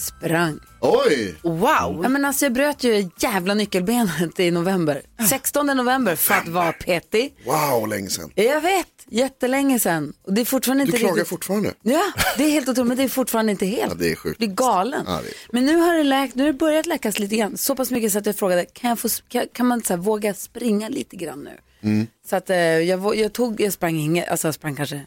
[0.00, 0.58] Sprang.
[0.80, 1.34] Oj!
[1.42, 2.00] Wow!
[2.02, 5.02] Ja, men alltså, jag bröt ju jävla nyckelbenet i november.
[5.28, 7.34] 16 november för att vara petig.
[7.46, 8.30] Wow, länge sedan.
[8.34, 10.12] Jag vet, jättelänge sedan.
[10.26, 11.28] Och det är fortfarande Du inte klagar riktigt...
[11.28, 11.74] fortfarande?
[11.82, 12.02] Ja,
[12.38, 13.92] det är helt otroligt, men det är fortfarande inte helt.
[13.92, 14.38] Ja, det är sjukt.
[14.38, 15.04] blir galen.
[15.06, 17.56] Ja, det är- Men nu har det läkt, nu har det börjat läkas lite grann.
[17.56, 19.98] Så pass mycket så att jag frågade, kan, jag få, kan, kan man så här,
[20.00, 21.58] våga springa lite grann nu?
[21.90, 22.06] Mm.
[22.30, 25.06] Så att eh, jag, vå- jag tog, jag sprang inget, alltså jag sprang kanske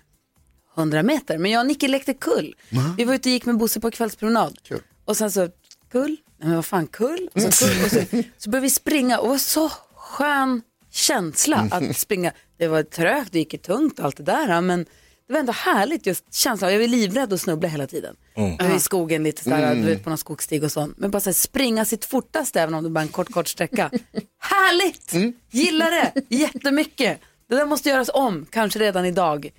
[0.78, 1.38] 100 meter.
[1.38, 2.56] Men jag och Nicky lekte kull.
[2.98, 4.58] Vi var ute och gick med Bosse på kvällspromenad.
[4.64, 4.82] Kul.
[5.06, 5.50] Och sen så,
[5.92, 9.18] kull, nej men vad fan, kull, och så, kull, och så, så började vi springa
[9.20, 12.32] och det var så skön känsla att springa.
[12.58, 14.86] Det var trögt, det gick ju tungt och allt det där, men
[15.28, 16.72] det var ändå härligt just känslan.
[16.72, 18.16] Jag var livrädd att snubbla hela tiden.
[18.36, 20.98] Var i skogen lite sådär, du vet på någon skogsstig och sånt.
[20.98, 23.48] Men bara så här, springa sitt fortaste även om det bara är en kort, kort
[23.48, 23.92] sträcka.
[24.40, 25.14] härligt!
[25.52, 27.20] Gillar det jättemycket.
[27.50, 29.50] Det där måste göras om, kanske redan idag.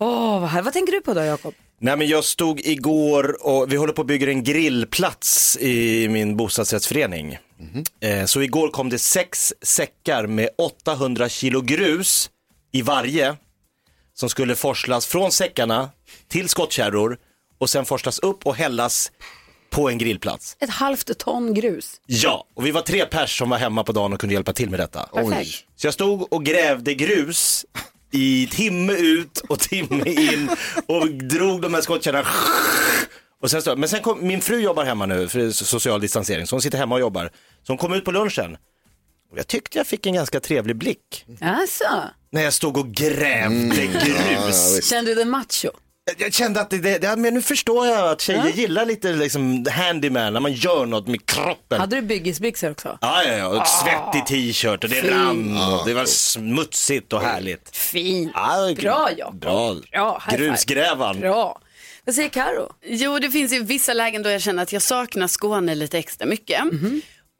[0.00, 0.62] Åh, vad, här.
[0.62, 1.54] vad tänker du på då, Jakob?
[1.80, 6.36] Nej men jag stod igår och vi håller på att bygga en grillplats i min
[6.36, 7.38] bostadsrättsförening.
[8.00, 12.30] Eh, Så igår kom det sex säckar med 800 kilo grus
[12.72, 13.36] i varje
[14.14, 15.90] som skulle forslas från säckarna
[16.28, 17.18] till skottkärror
[17.58, 19.12] och sen forslas upp och hällas
[19.70, 20.56] på en grillplats.
[20.60, 22.00] Ett halvt ton grus.
[22.06, 24.70] Ja, och vi var tre pers som var hemma på dagen och kunde hjälpa till
[24.70, 25.08] med detta.
[25.12, 25.54] Oj.
[25.76, 27.66] Så jag stod och grävde grus
[28.12, 30.50] i timme ut och timme in
[30.86, 32.28] och drog de här skottkärrorna.
[33.42, 36.54] Och sen stod, men sen kom, min fru jobbar hemma nu för social distansering, så
[36.56, 37.30] hon sitter hemma och jobbar.
[37.66, 38.56] Så hon kom ut på lunchen.
[39.32, 41.84] Och jag tyckte jag fick en ganska trevlig blick Alltså,
[42.32, 44.88] när jag stod och grävde grus.
[44.90, 45.68] kände du dig macho?
[46.18, 49.66] Jag- kände att det, det, det, men nu förstår jag att tjejer gillar lite liksom
[49.70, 51.80] handyman, när man gör något med kroppen.
[51.80, 52.98] Hade du byggisbyxor också?
[53.00, 57.76] Ja, ja, ja, och svettig t-shirt och det rann och det var smutsigt och härligt.
[57.76, 58.32] Fint.
[58.34, 59.40] Ja, Bra Jakob.
[59.40, 59.76] Bra.
[59.92, 60.22] Bra.
[60.30, 61.20] Grusgrävan.
[61.20, 61.60] Bra.
[62.04, 62.72] Vad säger Karo?
[62.84, 66.26] Jo, det finns ju vissa lägen då jag känner att jag saknar Skåne lite extra
[66.26, 66.60] mycket.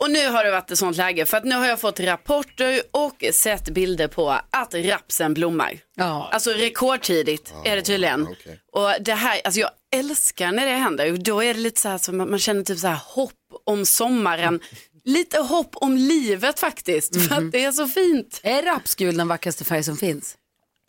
[0.00, 2.82] Och nu har det varit ett sånt läge för att nu har jag fått rapporter
[2.90, 5.78] och sett bilder på att rapsen blommar.
[5.96, 6.28] Ja.
[6.32, 8.28] Alltså rekordtidigt är det tydligen.
[8.30, 8.60] okej.
[8.72, 11.16] Och det här, alltså jag älskar när det händer.
[11.16, 13.32] Då är det lite så här som att man känner typ så här hopp
[13.66, 14.60] om sommaren.
[15.04, 18.40] Lite hopp om livet faktiskt, för att det är så fint.
[18.42, 20.36] Är rapsgul den vackraste färg som finns?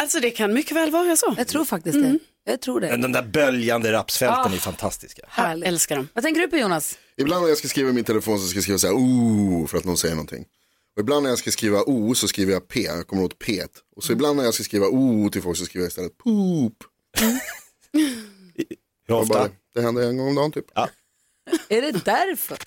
[0.02, 1.36] Alltså det kan mycket väl vara så.
[1.38, 2.20] Jag tror faktiskt det.
[2.44, 2.88] Jag tror det.
[2.90, 5.22] Men de där böljande rapsfälten är fantastiska.
[5.28, 5.68] Härligt.
[5.68, 6.08] Älskar dem.
[6.14, 6.98] Vad tänker du på Jonas?
[7.18, 9.68] Ibland när jag ska skriva i min telefon så ska jag skriva så här oh
[9.68, 10.46] för att någon säger någonting.
[10.96, 13.62] Och ibland när jag ska skriva o så skriver jag p, jag kommer åt p.
[13.96, 16.74] Och så ibland när jag ska skriva o till folk så skriver jag istället poop.
[19.08, 19.34] Hur Och ofta?
[19.34, 20.66] bara, det händer en gång om dagen typ.
[21.70, 22.58] Är det därför?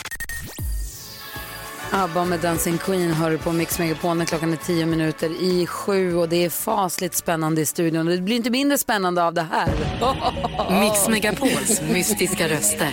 [1.91, 5.67] ABBA med Dancing Queen hör du på Mix Megapol när klockan är tio minuter i
[5.67, 8.07] sju och det är fasligt spännande i studion.
[8.07, 9.71] Det blir inte mindre spännande av det här.
[10.81, 12.91] Mix Megapols mystiska röster.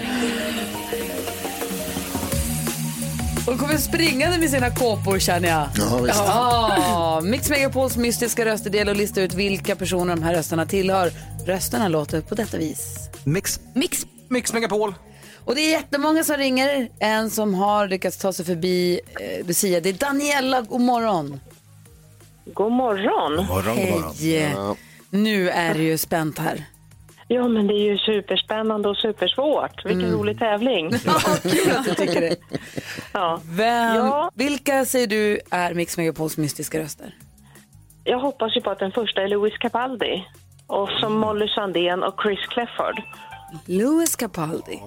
[3.46, 5.68] Hon kommer springande med sina kåpor känner jag.
[5.78, 6.18] Ja, visst.
[6.18, 11.12] Ja, Mix Megapols mystiska röster del och lista ut vilka personer de här rösterna tillhör.
[11.46, 13.09] Rösterna låter på detta vis.
[13.23, 13.59] Mix.
[13.75, 14.06] Mix.
[14.29, 14.94] Mix Megapol.
[15.46, 16.90] Och det är jättemånga som ringer.
[17.00, 19.79] En som har lyckats ta sig förbi eh, Lucia.
[19.81, 21.40] Det är Daniela, god morgon.
[22.46, 23.35] God morgon.
[23.46, 24.13] Morgon, god morgon.
[24.19, 24.75] Hej.
[25.09, 26.63] Nu är det ju spänt här.
[27.28, 29.85] Ja, men det är ju superspännande och supersvårt.
[29.85, 30.91] Vilken rolig tävling.
[31.06, 32.35] Ja, kul att du tycker det.
[33.13, 33.41] Ja.
[33.46, 34.31] Vem, Ja.
[34.34, 37.16] Vilka säger du är Mix Megapols mystiska röster?
[38.03, 40.25] Jag hoppas ju på att den första är Louis Capaldi.
[40.68, 43.02] Och som Molly Sandén och Chris Clefford.
[43.66, 44.80] Louis Capaldi,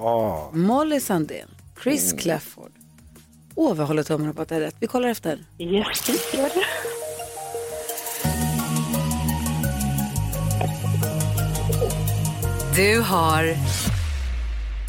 [0.53, 1.49] Molly Sandén,
[1.83, 2.73] Chris Clefford.
[3.55, 4.77] Åh, vi håller tummarna på att det är rätt.
[4.79, 5.39] Vi kollar efter.
[5.59, 6.65] Yes, det gör det.
[12.77, 13.55] Du har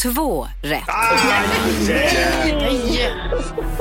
[0.04, 0.86] två rätt.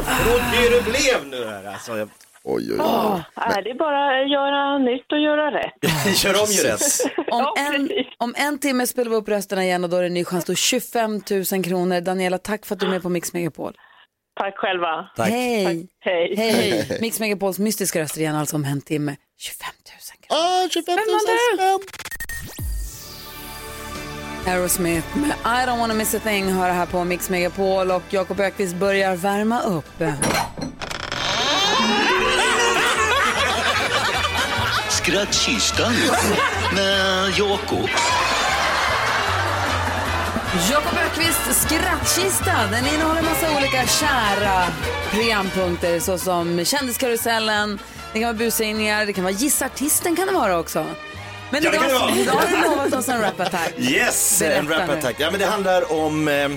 [0.04, 2.08] Trodde det blev nu här alltså.
[2.46, 3.22] Oj, oj, oj.
[3.48, 6.16] Nej, det är bara att göra nytt och göra rätt.
[6.16, 6.80] Kör om ju rätt.
[7.30, 10.14] Om, en, om en timme spelar vi upp rösterna igen och då är det en
[10.14, 10.44] ny chans.
[10.44, 11.20] Då 25
[11.52, 12.00] 000 kronor.
[12.00, 13.72] Daniela, tack för att du är med på Mix Megapol.
[14.40, 15.10] Tack själva.
[15.16, 15.28] Tack.
[15.28, 15.88] Hej!
[16.00, 16.34] Hej.
[16.36, 16.98] Hej!
[17.00, 19.16] Mix Megapols mystiska röster igen, alltså om en timme.
[19.38, 19.68] 25
[20.20, 20.64] 000 kronor.
[20.64, 21.80] Ah, 25 000 spänn.
[24.46, 28.40] Aerosmith med I don't wanna miss a thing hör här på Mix Megapol och Jakob
[28.40, 30.02] Ökvist börjar värma upp.
[35.04, 35.92] Skrattkistan
[36.74, 37.88] med Jakob.
[40.70, 42.52] Jakob Ökvists skrattkista.
[42.70, 44.64] Den innehåller massa olika kära
[45.10, 47.78] programpunkter såsom Kändiskarusellen,
[48.12, 50.86] det kan vara busringningar, det kan vara Gissa artisten kan det vara också.
[51.50, 52.16] Men Ja, det kan det idag, vara.
[52.16, 53.72] idag har du lovat oss en rap-attack.
[53.78, 54.92] Yes, Berätta en rap nu.
[54.98, 55.16] attack.
[55.18, 56.28] Ja, men det handlar om...
[56.28, 56.50] Eh,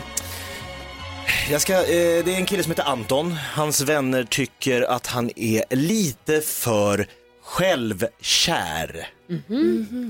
[1.51, 1.85] jag ska, eh,
[2.25, 3.38] det är en kille som heter Anton.
[3.53, 7.07] Hans vänner tycker att han är lite för
[7.47, 9.07] självkär.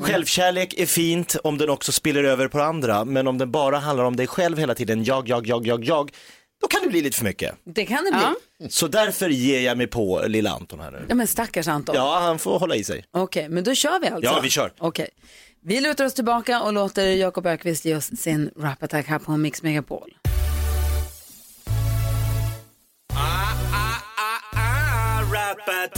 [0.02, 4.06] Självkärlek är fint om den också spiller över på andra, men om den bara handlar
[4.06, 6.12] om dig själv hela tiden, jag, jag, jag, jag, jag,
[6.62, 7.56] då kan det bli lite för mycket.
[7.64, 8.70] Det kan det bli.
[8.70, 11.06] Så därför ger jag mig på lilla Anton här nu.
[11.10, 11.96] Ja men stackars Anton.
[11.96, 13.06] Ja, han får hålla i sig.
[13.12, 14.32] Okej, men då kör vi alltså.
[14.32, 14.72] Ja, vi kör.
[14.78, 15.10] Okej.
[15.64, 19.64] Vi lutar oss tillbaka och låter Jakob Ökvist ge oss sin rap-attack här på Mix
[19.64, 20.14] Megapol.
[25.34, 25.98] Rap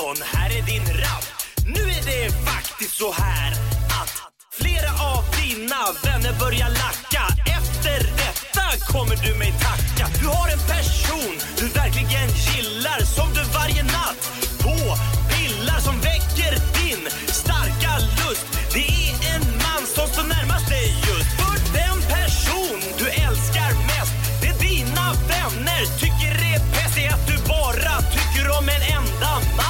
[0.00, 1.24] där här är din rap.
[1.64, 3.52] Nu är det faktiskt så här
[4.00, 4.12] att
[4.60, 7.24] flera av dina vänner börjar lacka.
[7.58, 10.04] Efter detta kommer du mig tacka.
[10.20, 14.22] Du har en person du verkligen gillar som du varje natt
[14.64, 14.76] på
[15.32, 17.02] pillar som väcker din
[17.42, 18.46] starka lust.
[18.74, 21.30] Det är en man som står närmast dig just.
[21.40, 25.82] För den person du älskar mest, det dina vänner.
[26.00, 29.69] Tycker är pest är att du bara tycker om en enda man.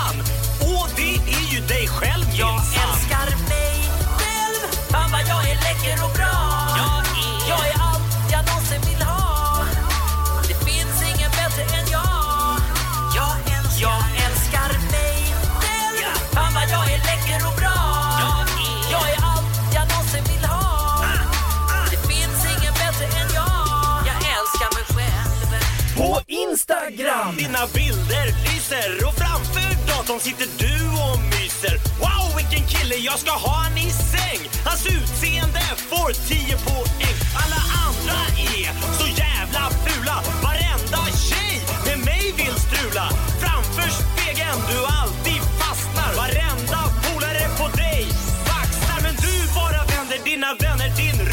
[27.60, 29.06] Dina bilder lyser.
[29.06, 30.74] Och framför datorn sitter du
[31.06, 31.76] och myser.
[32.00, 34.40] Wow vilken kille, jag ska ha han i säng.
[34.64, 37.16] Hans utseende får 10 poäng.
[37.42, 38.20] Alla andra
[38.56, 38.68] är
[38.98, 40.16] så jävla fula.
[40.42, 43.06] Varenda tjej med mig vill strula.
[43.42, 46.10] Framför spegeln du alltid fastnar.
[46.22, 48.06] Varenda polare på dig
[48.48, 51.29] baxnar Men du bara vänder dina vänner din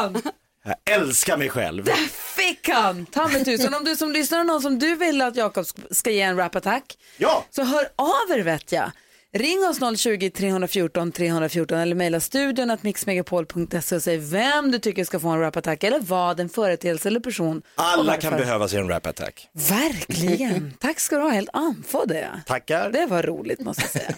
[0.00, 0.22] han!
[0.64, 1.84] Jag älskar mig själv.
[1.84, 3.06] Där fick han!
[3.06, 3.74] Ta mig tusan.
[3.74, 6.36] Om du som lyssnar har någon som du vill att Jakob sk- ska ge en
[6.36, 7.44] rap-attack Ja!
[7.50, 8.90] så hör av er vet jag.
[9.32, 15.20] Ring oss 020-314 314 eller mejla studion att mixmegapol.se och säg vem du tycker ska
[15.20, 17.62] få en rap-attack eller vad, en företeelse eller person.
[17.74, 19.48] Alla kan behöva sig en rap attack.
[19.52, 20.72] Verkligen.
[20.80, 22.40] Tack ska du ha, helt andfådd är jag.
[22.46, 22.90] Tackar.
[22.90, 24.12] Det var roligt måste jag säga.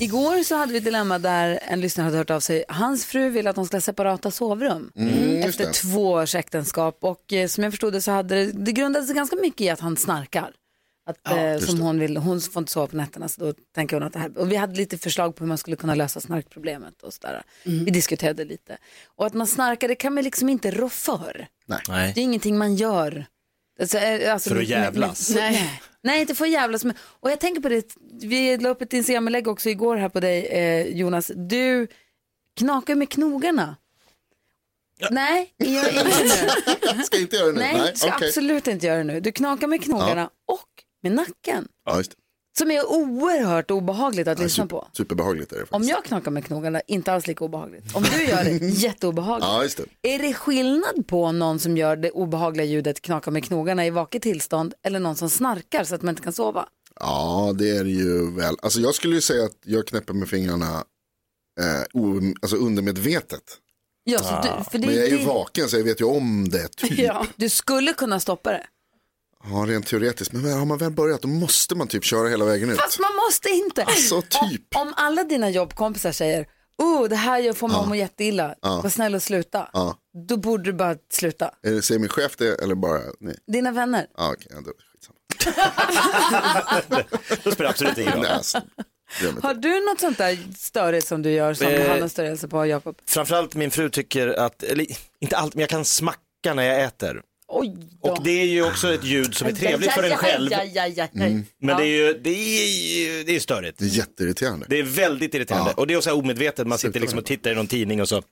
[0.00, 2.64] Igår så hade vi ett dilemma där en lyssnare hade hört av sig.
[2.68, 5.72] Hans fru ville att de skulle ha separata sovrum Mm, just efter det.
[5.72, 6.98] två års äktenskap.
[7.00, 9.68] Och eh, som jag förstod det så hade det, det grundade sig ganska mycket i
[9.70, 10.50] att han snarkar.
[11.06, 14.02] Att, eh, som hon, vill, hon får inte sova på nätterna så då tänker hon
[14.02, 17.02] att det här, och vi hade lite förslag på hur man skulle kunna lösa snarkproblemet
[17.02, 17.42] och sådär.
[17.64, 18.76] Vi diskuterade lite.
[19.16, 21.46] Och att man snarkar det kan man liksom inte rå för.
[21.66, 22.12] Nej.
[22.14, 23.26] Det är ingenting man gör.
[23.80, 25.30] Alltså, eh, alltså, För att jävlas.
[25.34, 25.82] nej.
[26.02, 26.84] nej, inte för att jävlas.
[26.84, 30.20] Men, och jag tänker på det, vi la upp ett Instagram-lägg också igår här på
[30.20, 31.32] dig eh, Jonas.
[31.34, 31.88] Du
[32.56, 33.76] knakar med knogarna.
[35.10, 36.22] Nej, gör inte
[36.96, 37.02] nu.
[37.04, 37.58] Ska inte göra det nu?
[37.60, 38.28] Nej, ska okej.
[38.28, 39.20] absolut inte göra det nu.
[39.20, 40.68] Du knakar med knogarna och
[41.02, 41.68] med nacken.
[41.84, 42.16] Ja, just det.
[42.58, 44.88] Som är oerhört obehagligt att lyssna på.
[44.92, 45.90] Superbehagligt är det Om faktiskt.
[45.90, 47.96] jag knakar med knogarna, inte alls lika obehagligt.
[47.96, 49.46] Om du gör det, jätteobehagligt.
[49.46, 50.14] Ja, just det.
[50.14, 54.22] Är det skillnad på någon som gör det obehagliga ljudet knaka med knogarna i vaket
[54.22, 56.68] tillstånd eller någon som snarkar så att man inte kan sova?
[57.00, 58.56] Ja, det är det ju väl.
[58.62, 60.84] Alltså jag skulle ju säga att jag knäpper med fingrarna
[61.60, 63.42] eh, o, alltså undermedvetet.
[64.04, 66.04] Ja, så du, för det, Men jag är ju det, vaken så jag vet ju
[66.04, 66.68] om det.
[66.68, 66.98] Typ.
[66.98, 68.66] ja, du skulle kunna stoppa det.
[69.44, 70.32] Ja, rent teoretiskt.
[70.32, 72.78] Men har man väl börjat då måste man typ köra hela vägen ut.
[72.78, 73.84] Fast man måste inte.
[73.84, 74.76] Alltså, typ.
[74.76, 76.46] Om, om alla dina jobbkompisar säger,
[76.78, 79.70] oh, det här gör får mig att må jätteilla, var snäll och sluta.
[79.72, 79.96] Ja.
[80.28, 81.50] Då borde du bara sluta.
[81.62, 83.34] Är det, säger min chef det eller bara ni?
[83.52, 84.06] Dina vänner.
[84.16, 85.18] Ja, okej, ja, då, skitsamma.
[87.44, 88.22] Då spelar absolut ingen roll.
[88.22, 88.62] Nej, alltså.
[89.42, 92.98] Har du något sånt där störigt som du gör som Eh, Hanna stör på, Jakob?
[93.06, 94.86] Framförallt min fru tycker att, eller
[95.20, 97.22] inte allt, men jag kan smacka när jag äter.
[97.48, 98.10] Oj då.
[98.10, 100.50] Och det är ju också ett ljud som är trevligt för en själv.
[100.52, 101.44] Aj.
[101.60, 103.78] Men det är ju, det är, ju- det är störigt.
[103.78, 104.66] Det är jätteirriterande.
[104.68, 105.70] Det är väldigt irriterande.
[105.76, 105.80] Ja.
[105.80, 108.22] Och det är också omedvetet, man sitter liksom och tittar i någon tidning och så.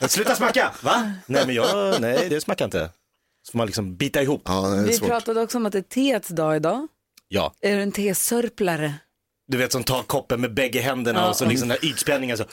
[0.08, 0.72] Sluta smacka!
[0.82, 1.12] Va?
[1.26, 2.90] Nej men jag, nej det smackar inte.
[3.46, 4.42] Så får man liksom bita ihop.
[4.44, 6.88] Ja, det Vi pratade också om att det är teets dag idag.
[7.28, 8.94] Ja, Är du en tesörplare?
[9.48, 11.28] Du vet som tar koppen med bägge händerna Ja.
[11.28, 12.44] och så liksom den här ytspänningen så.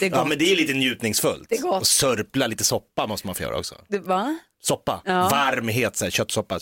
[0.00, 0.18] Det är gott.
[0.18, 1.46] Ja men det är lite njutningsfullt.
[1.48, 1.80] Det är gott.
[1.80, 3.74] Och sörpla lite soppa måste man få göra också.
[3.88, 4.38] Det, va?
[4.62, 5.28] Soppa, Ja.
[5.28, 6.58] varm het så här, köttsoppa.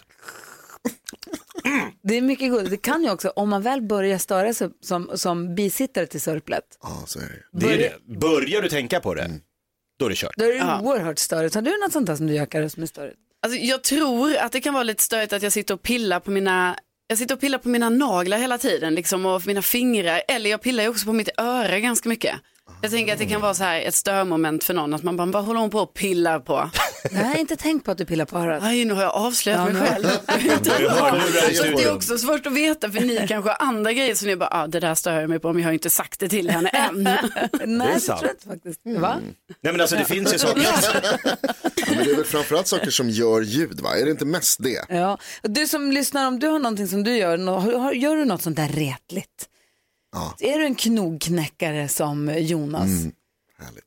[2.02, 2.70] Det är mycket gott.
[2.70, 6.64] Det kan ju också, om man väl börjar störa sig som, som bisittare till sörplet,
[6.82, 7.22] Ja, så är
[7.52, 7.66] det.
[7.66, 8.18] Det är det.
[8.18, 9.30] Börjar du tänka på det,
[9.98, 10.32] då är det kört.
[10.36, 11.54] då är det oerhört störigt.
[11.54, 13.16] Har du något sånt där som du gör som är störigt?
[13.42, 16.30] Alltså, jag tror att det kan vara lite störigt att jag sitter och pillar på
[16.30, 16.76] mina
[17.08, 20.22] jag sitter och pillar på mina naglar hela tiden liksom, och mina fingrar.
[20.28, 22.34] Eller jag pillar ju också på mitt öra ganska mycket.
[22.82, 24.94] Jag tänker att det kan vara så här ett störmoment för någon.
[24.94, 26.70] Att man bara, vad håller hon på och pillar på?
[27.12, 28.62] Jag har inte tänkt på att du pillar på örat.
[28.62, 30.04] Aj, nu har jag avslöjat Ja, mig själv.
[31.54, 34.36] Så det är också svårt att veta för ni kanske har andra grejer som ni
[34.36, 36.50] bara, ah, det där stör jag mig på men jag har inte sagt det till
[36.50, 37.02] henne än.
[37.64, 38.20] Nej, det sant.
[38.20, 38.80] tror jag inte faktiskt.
[38.84, 39.16] Va?
[39.60, 40.62] Nej men alltså det finns ju saker.
[40.62, 40.72] Ja,
[41.88, 43.96] men det är väl framförallt saker som gör ljud, va?
[43.96, 44.84] Är det inte mest det?
[44.88, 45.18] Ja.
[45.42, 48.68] Du som lyssnar, om du har någonting som du gör, gör du något sånt där
[48.68, 49.48] retligt?
[50.12, 50.34] Ja.
[50.38, 52.82] Är du en knogknäckare som Jonas?
[52.84, 53.12] Mm.
[53.58, 53.84] Härligt.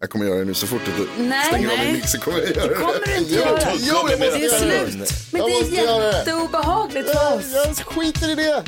[0.00, 1.86] Jag kommer göra det nu så fort du Nej, stänger av nej.
[1.86, 2.74] min mix så kommer jag göra det.
[2.74, 3.72] kommer du inte Jo, göra.
[3.78, 4.58] Jo, jag Det är det.
[4.98, 5.10] slut.
[5.32, 6.18] Men Jag det är det.
[6.18, 7.44] jätteobehagligt för oss.
[7.54, 8.64] jag skiter i det.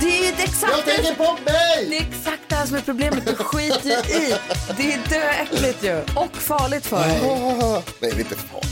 [0.00, 1.96] Det är exakt Jag tänker det, på det mig.
[1.96, 3.26] är exakt det här som är problemet.
[3.26, 4.34] Du skiter i.
[4.76, 5.96] Det är döäckligt ju.
[6.16, 7.20] Och farligt för dig.
[8.00, 8.70] Nej, det är inte farligt.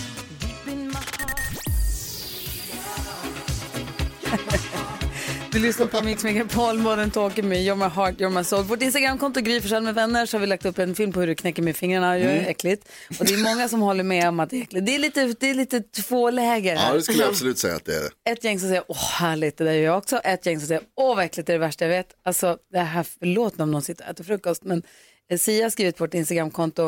[5.53, 8.65] Du lyssnar på Mix Megapol, Modern Talking med You're My Heart, You're My Soul.
[8.65, 11.27] Vårt Instagramkonto Gry Forssell med vänner så har vi lagt upp en film på hur
[11.27, 12.15] du knäcker med fingrarna.
[12.15, 12.89] Det är äckligt.
[13.19, 14.87] Och det är många som håller med om att det är äckligt.
[14.87, 17.85] Det är lite, det är lite två läger Ja, det skulle jag absolut säga att
[17.85, 18.33] det är.
[18.33, 20.17] Ett gäng som säger åh härligt, det där gör jag också.
[20.19, 22.09] Ett gäng som säger åh vad äckligt, det är det värsta jag vet.
[22.25, 24.83] Alltså det här, förlåt mig om någon sitter och äter frukost, men
[25.31, 26.87] eh, Sia har skrivit på vårt Instagramkonto,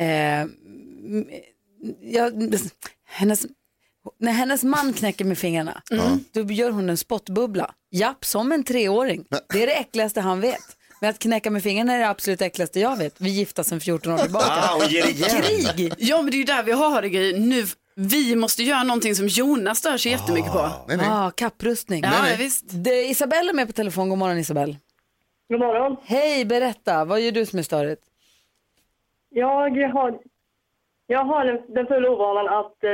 [0.00, 0.50] eh, m-
[2.02, 2.30] ja,
[3.08, 3.46] hennes,
[4.18, 5.82] när hennes man knäcker med fingrarna,
[6.32, 7.74] då gör hon en spottbubbla.
[7.90, 9.24] Japp, som en treåring.
[9.52, 10.76] Det är det äckligaste han vet.
[11.00, 13.20] Men att knäcka med fingrarna är det absolut äckligaste jag vet.
[13.20, 14.46] Vi gifta sedan 14 år tillbaka.
[14.48, 15.42] Ah, och ger igen.
[15.42, 15.92] Krig!
[15.98, 17.38] Ja men det är ju där vi har det Gry.
[17.38, 20.70] Nu, vi måste göra någonting som Jonas stör sig jättemycket på.
[20.88, 21.06] Nej, nej.
[21.10, 22.02] Ah, kapprustning.
[22.04, 22.64] Ja, ja, visst.
[22.68, 24.08] Det, Isabelle är med på telefon.
[24.08, 24.76] God morgon Isabelle.
[25.48, 25.96] God morgon.
[26.04, 27.04] Hej, berätta.
[27.04, 28.02] Vad gör du som är störigt?
[29.30, 29.46] Jag
[29.92, 30.18] har,
[31.06, 32.90] jag har den, den fulla ovanan att, eh,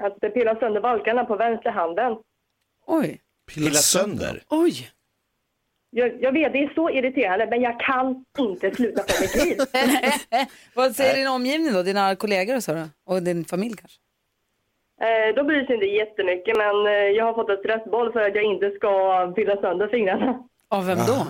[0.00, 2.16] att pilla sönder valkarna på vänsterhanden.
[2.86, 3.20] Oj.
[3.54, 4.42] Pilla sönder.
[4.48, 4.90] Oj.
[5.90, 9.56] Jag, jag vet, det är så irriterande, men jag kan inte sluta på mitt liv.
[10.74, 11.82] Vad säger din omgivning då?
[11.82, 12.88] Dina kollegor och så då?
[13.06, 13.98] Och din familj kanske?
[15.00, 18.34] Eh, de bryr sig inte jättemycket, men eh, jag har fått ett stressboll för att
[18.34, 20.44] jag inte ska pilla sönder fingrarna.
[20.68, 21.26] Av vem då?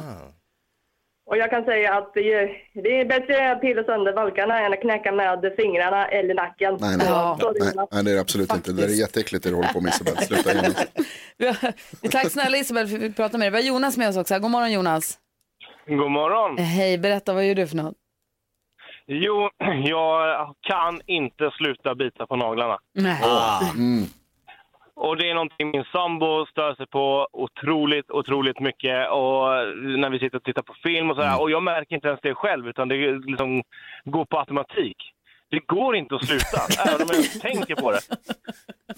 [1.28, 2.48] Och jag kan säga att det är,
[2.82, 6.76] det är bättre att pilla sönder valkarna än att knäcka med fingrarna eller nacken.
[6.80, 7.06] Nej, nej.
[7.08, 7.38] Ja.
[7.40, 8.72] Är Nej, nej, det är det absolut inte.
[8.72, 10.16] Det är jätteäckligt det du håller på med Isabel.
[10.16, 10.74] Sluta igen.
[12.10, 13.62] Tack snälla Isabelle för att vi pratade med dig.
[13.62, 14.38] Vi har Jonas med oss också.
[14.38, 15.18] God morgon Jonas.
[15.86, 16.58] God morgon.
[16.58, 17.34] Eh, Hej, berätta.
[17.34, 17.94] Vad gör du för något?
[19.06, 19.50] Jo,
[19.84, 22.78] jag kan inte sluta bita på naglarna.
[22.94, 23.20] Nej.
[25.00, 29.10] Och det är någonting min sambo stör sig på otroligt, otroligt mycket.
[29.10, 29.42] Och
[30.02, 31.40] när vi sitter och tittar på film och sådär.
[31.40, 33.62] Och jag märker inte ens det själv, utan det liksom
[34.04, 34.96] går på automatik.
[35.50, 38.00] Det går inte att sluta, även om jag inte tänker på det.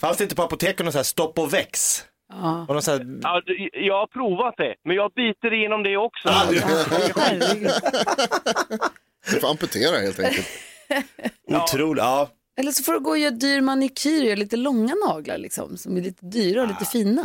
[0.01, 2.05] Fanns det inte på apoteken någon sån här stopp och väx?
[2.33, 2.67] Ja.
[2.69, 3.19] Och här...
[3.23, 3.43] Ja,
[3.73, 6.29] jag har provat det, men jag biter igenom det också.
[6.29, 7.71] Herregud.
[9.33, 10.49] Du får amputera helt enkelt.
[11.49, 12.29] Otroligt, ja.
[12.61, 15.77] Eller så får du gå och göra dyr manikyr och göra lite långa naglar liksom,
[15.77, 17.23] som är lite dyra och lite fina.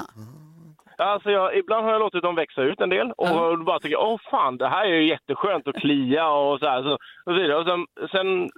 [0.97, 3.57] Alltså jag, ibland har jag låtit dem växa ut en del och Ja.
[3.65, 6.83] bara tycker åh fan det här är ju jätteskönt att klia och så här.
[6.83, 7.57] Så, och så vidare.
[7.57, 8.49] Och sen, sen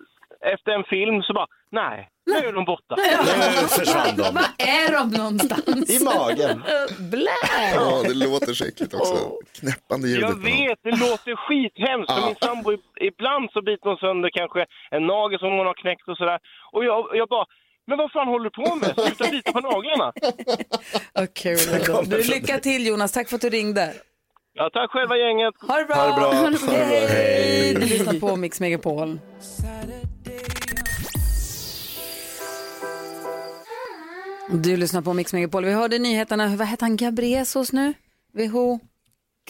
[0.54, 2.96] efter en film så bara, nej, nu är de borta.
[3.62, 4.24] Nu försvann de.
[4.40, 5.90] Var är de någonstans?
[5.90, 6.64] I magen.
[7.12, 7.32] Blä!
[7.76, 9.16] Ja, det låter så äckligt också.
[9.60, 10.30] Knäppande ljudet.
[10.30, 12.12] Jag vet, det låter skithemskt.
[12.12, 12.26] Ja.
[12.26, 12.70] min sambo,
[13.10, 16.40] ibland så biter hon sönder kanske en nagel som hon har knäckt och sådär.
[16.74, 17.46] Och jag, jag bara,
[17.88, 18.94] men vad fan håller du på med?
[19.06, 20.08] Sluta bita på naglarna.
[21.74, 22.02] Ändå.
[22.02, 23.94] Du, lycka till Jonas, tack för att du ringde.
[24.54, 25.54] Ja, tack själva gänget.
[25.68, 25.96] Ha det bra!
[25.96, 26.34] Ha det bra.
[26.34, 26.76] Ha det bra.
[26.76, 27.08] Hej!
[27.08, 27.74] Hej.
[27.74, 29.20] Du lyssnar på Mix Megapol.
[34.50, 35.66] Du lyssnar på Mix Megapol.
[35.66, 36.56] Vi hörde nyheterna.
[36.56, 36.98] Vad heter han?
[36.98, 37.94] Gabriesos nu?
[38.34, 38.80] WHO?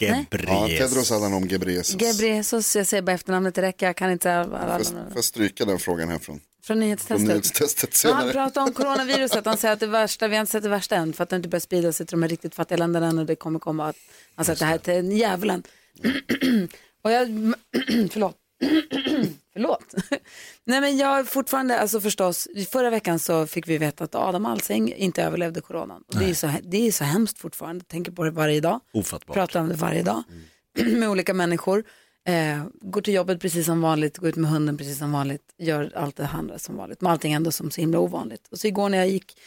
[0.00, 0.90] Ja, Gebreyesus.
[0.90, 1.96] Tedros Adhanom Ghebreyesus.
[1.96, 2.76] Gabriesos.
[2.76, 3.86] Jag säger bara efternamnet, det räcker.
[3.86, 7.28] Jag kan inte Får jag stryka den frågan här från, från från nyhetstestet.
[7.28, 8.32] nyhetstestet Ja, han senare?
[8.32, 9.46] pratar om coronaviruset.
[9.46, 11.36] Han säger att det värsta, vi har inte sett det värsta än för att det
[11.36, 13.88] inte börjar sprida sig till de här riktigt fattiga länderna än och det kommer komma
[13.88, 13.96] att,
[14.34, 15.62] han säger att det här är till djävulen.
[17.02, 17.28] och jag,
[18.10, 18.36] förlåt.
[19.52, 19.94] förlåt.
[20.64, 24.94] Nej men jag fortfarande, alltså förstås, förra veckan så fick vi veta att Adam Alsing
[24.94, 26.02] inte överlevde coronan.
[26.08, 28.80] Och det, är så, det är så hemskt fortfarande, tänker på det varje dag.
[28.92, 29.34] Ofattbart.
[29.34, 30.22] Pratar om det varje dag
[30.86, 31.84] med olika människor.
[32.28, 35.92] Eh, går till jobbet precis som vanligt, går ut med hunden precis som vanligt, gör
[35.96, 37.00] allt det andra som vanligt.
[37.00, 38.48] Men allting ändå som så himla ovanligt.
[38.50, 39.38] Och så igår när jag gick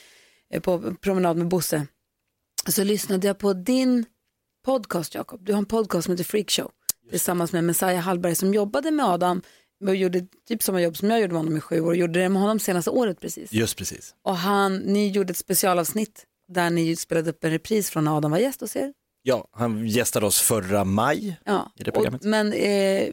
[0.53, 1.87] eh, på promenad med Bosse
[2.67, 4.05] så lyssnade jag på din
[4.65, 5.45] podcast Jakob.
[5.45, 6.71] Du har en podcast som heter Freakshow
[7.11, 9.41] tillsammans med Messiah Hallberg som jobbade med Adam
[9.87, 12.19] och gjorde typ samma jobb som jag gjorde med honom i sju år och gjorde
[12.19, 13.53] det med honom senaste året precis.
[13.53, 14.15] Just precis.
[14.23, 18.31] Och han, ni gjorde ett specialavsnitt där ni spelade upp en repris från när Adam
[18.31, 18.93] var gäst hos er.
[19.23, 22.23] Ja, han gästade oss förra maj Ja, i det och, programmet.
[22.23, 23.07] men eh,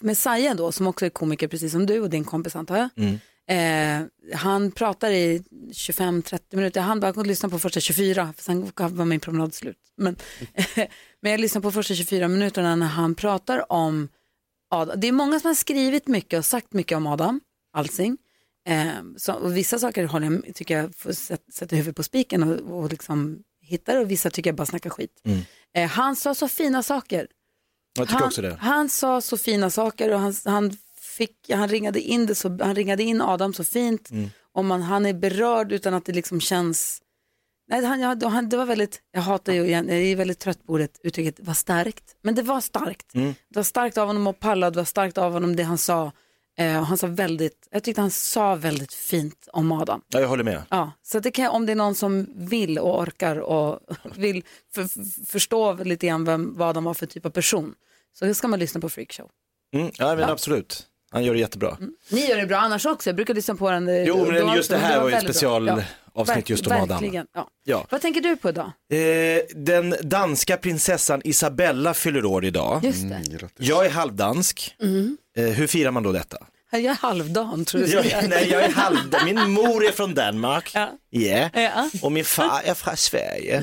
[0.00, 2.88] Messiah då, som också är komiker precis som du och din kompis antar jag.
[2.96, 3.18] Mm.
[3.48, 4.02] Eh,
[4.34, 9.20] han pratar i 25-30 minuter, han bara lyssna på första 24, för sen var min
[9.20, 9.78] promenad slut.
[9.96, 10.16] Men,
[11.20, 14.08] men jag lyssnar på första 24 minuterna när han pratar om
[14.70, 15.00] Adam.
[15.00, 17.40] Det är många som har skrivit mycket och sagt mycket om Adam
[17.72, 18.18] Alsing.
[18.68, 21.14] Eh, så, och vissa saker håller jag, tycker jag
[21.52, 25.20] sätta huvudet på spiken och, och liksom hittar och vissa tycker jag bara snackar skit.
[25.24, 25.40] Mm.
[25.74, 27.26] Eh, han sa så fina saker.
[27.98, 28.56] Jag tycker han, också det.
[28.60, 30.76] Han sa så fina saker och han, han,
[31.16, 34.10] fick, han, ringade in det så, han ringade in Adam så fint.
[34.10, 34.30] Mm.
[34.52, 37.02] Om man, han är berörd utan att det liksom känns...
[37.68, 40.66] Nej, han, ja, han, det var väldigt, jag hatar ju, igen- jag är väldigt trött
[40.66, 42.16] på ordet, uttrycket var starkt.
[42.22, 43.14] Men det var starkt.
[43.14, 43.34] Mm.
[43.48, 46.12] Det var starkt av honom att palla, det var starkt av honom det han sa.
[46.58, 50.02] Eh, och han sa väldigt, jag tyckte han sa väldigt fint om Adam.
[50.08, 50.62] Ja, jag håller med.
[50.70, 53.80] Ja, så det kan, om det är någon som vill och orkar och
[54.16, 57.74] vill för, för, förstå lite grann vem, vad de var för typ av person
[58.12, 59.30] så ska man lyssna på Freakshow.
[59.74, 60.86] Mm, ja, men absolut.
[61.16, 61.76] Han gör det jättebra.
[62.08, 64.04] Ni gör det bra annars också, jag brukar lyssna på den.
[64.06, 65.86] Jo, men då- just det här var ju ett specialavsnitt
[66.28, 67.04] verk- just om Adam.
[67.34, 67.48] Ja.
[67.64, 67.86] Ja.
[67.90, 68.72] Vad tänker du på idag?
[68.92, 68.98] Eh,
[69.54, 72.84] den danska prinsessan Isabella fyller år idag.
[72.84, 73.20] Just det.
[73.56, 74.74] Jag är halvdansk.
[74.82, 75.16] Mm.
[75.38, 76.38] Eh, hur firar man då detta?
[76.70, 77.86] Jag är halvdan tror du.
[77.88, 79.24] Jag, nej, jag är halvdansk.
[79.26, 80.70] Min mor är från Danmark.
[80.74, 80.88] Ja.
[81.12, 81.50] Yeah.
[81.62, 81.90] Ja.
[82.02, 83.56] Och min far är från Sverige.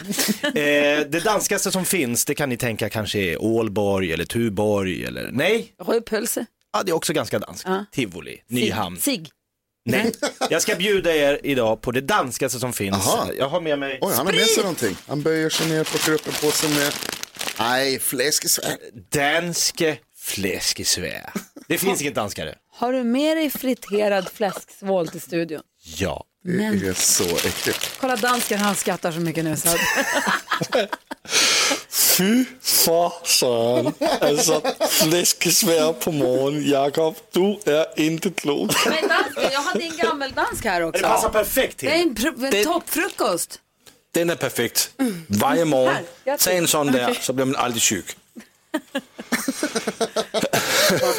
[0.43, 5.29] Eh, det danskaste som finns, det kan ni tänka kanske är Ålborg eller Tuborg eller
[5.31, 6.45] nej, Rödpölse.
[6.73, 7.63] Ja, det är också ganska danskt.
[7.67, 7.85] Ja.
[7.91, 8.99] Tivoli, Nyhamn.
[8.99, 9.25] Sig.
[9.85, 10.11] Nej,
[10.49, 12.95] jag ska bjuda er idag på det danskaste som finns.
[12.95, 13.29] Aha.
[13.37, 14.97] Jag har med mig Oj, han har med sig någonting.
[15.07, 16.93] Han böjer sig ner, plockar upp en påse med,
[17.59, 18.77] nej, fläskesvärd.
[19.09, 21.29] danske fläskesvär.
[21.67, 22.55] Det finns inget danskare.
[22.75, 25.61] Har du med dig friterad fläsksvål till studion?
[25.97, 26.23] Ja.
[26.43, 27.97] Men- Det är så äckligt.
[27.99, 29.55] Kolla dansken, han skrattar så mycket nu.
[29.57, 29.69] Så.
[32.17, 33.93] Fy for søren.
[34.21, 36.61] Altså, flæskesvær på morgen.
[36.63, 38.69] Jakob, du er intet klok.
[38.85, 41.03] Men dansken, jag hade en gammeldansk här Det också.
[41.07, 42.09] passar perfekt Det är till.
[42.09, 43.59] en, pr- en Det- toppfrukost.
[44.15, 44.91] Den er perfekt.
[45.27, 45.65] Varje
[46.25, 48.05] jeg Tag en sådan der, så bliver man aldrig syg.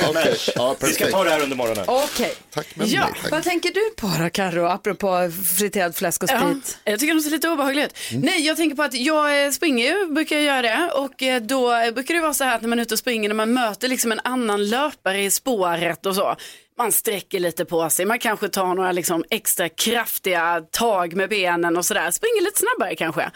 [0.09, 1.85] Okej, ja, Vi ska ta det här under morgonen.
[1.89, 2.35] Okej.
[2.55, 3.31] Tack med Ja, mig.
[3.31, 6.79] Vad tänker du på då Carro, apropå friterad fläsk och Ja, sprit?
[6.85, 7.97] jag tycker det ser lite obehagligt ut.
[8.11, 8.23] Mm.
[8.23, 10.91] Nej, jag tänker på att jag eh, springer ju, brukar jag göra det.
[10.95, 13.29] Och eh, då brukar det vara så här att när man är ute och springer,
[13.29, 16.37] när man möter liksom en annan löpare i spåret och så.
[16.79, 21.77] Man sträcker lite på sig, man kanske tar några liksom extra kraftiga tag med benen
[21.77, 22.11] och sådär.
[22.11, 23.31] Springer lite snabbare kanske.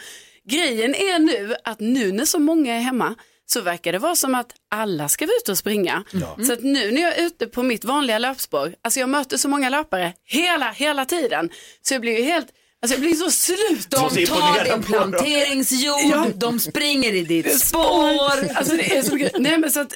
[0.49, 3.15] Grejen är nu att nu när så många är hemma
[3.51, 6.03] så verkar det vara som att alla ska vara ute och springa.
[6.45, 9.49] Så att nu när jag är ute på mitt vanliga löpspår, alltså jag möter så
[9.49, 11.49] många löpare hela, hela tiden.
[11.81, 12.47] Så jag blir ju helt,
[12.81, 13.87] alltså jag blir så slut.
[13.89, 16.27] De tar din planteringsjord, Ja.
[16.35, 18.51] de springer i ditt spår.
[18.55, 19.39] Alltså det är så mycket.
[19.39, 19.93] Nej men så att,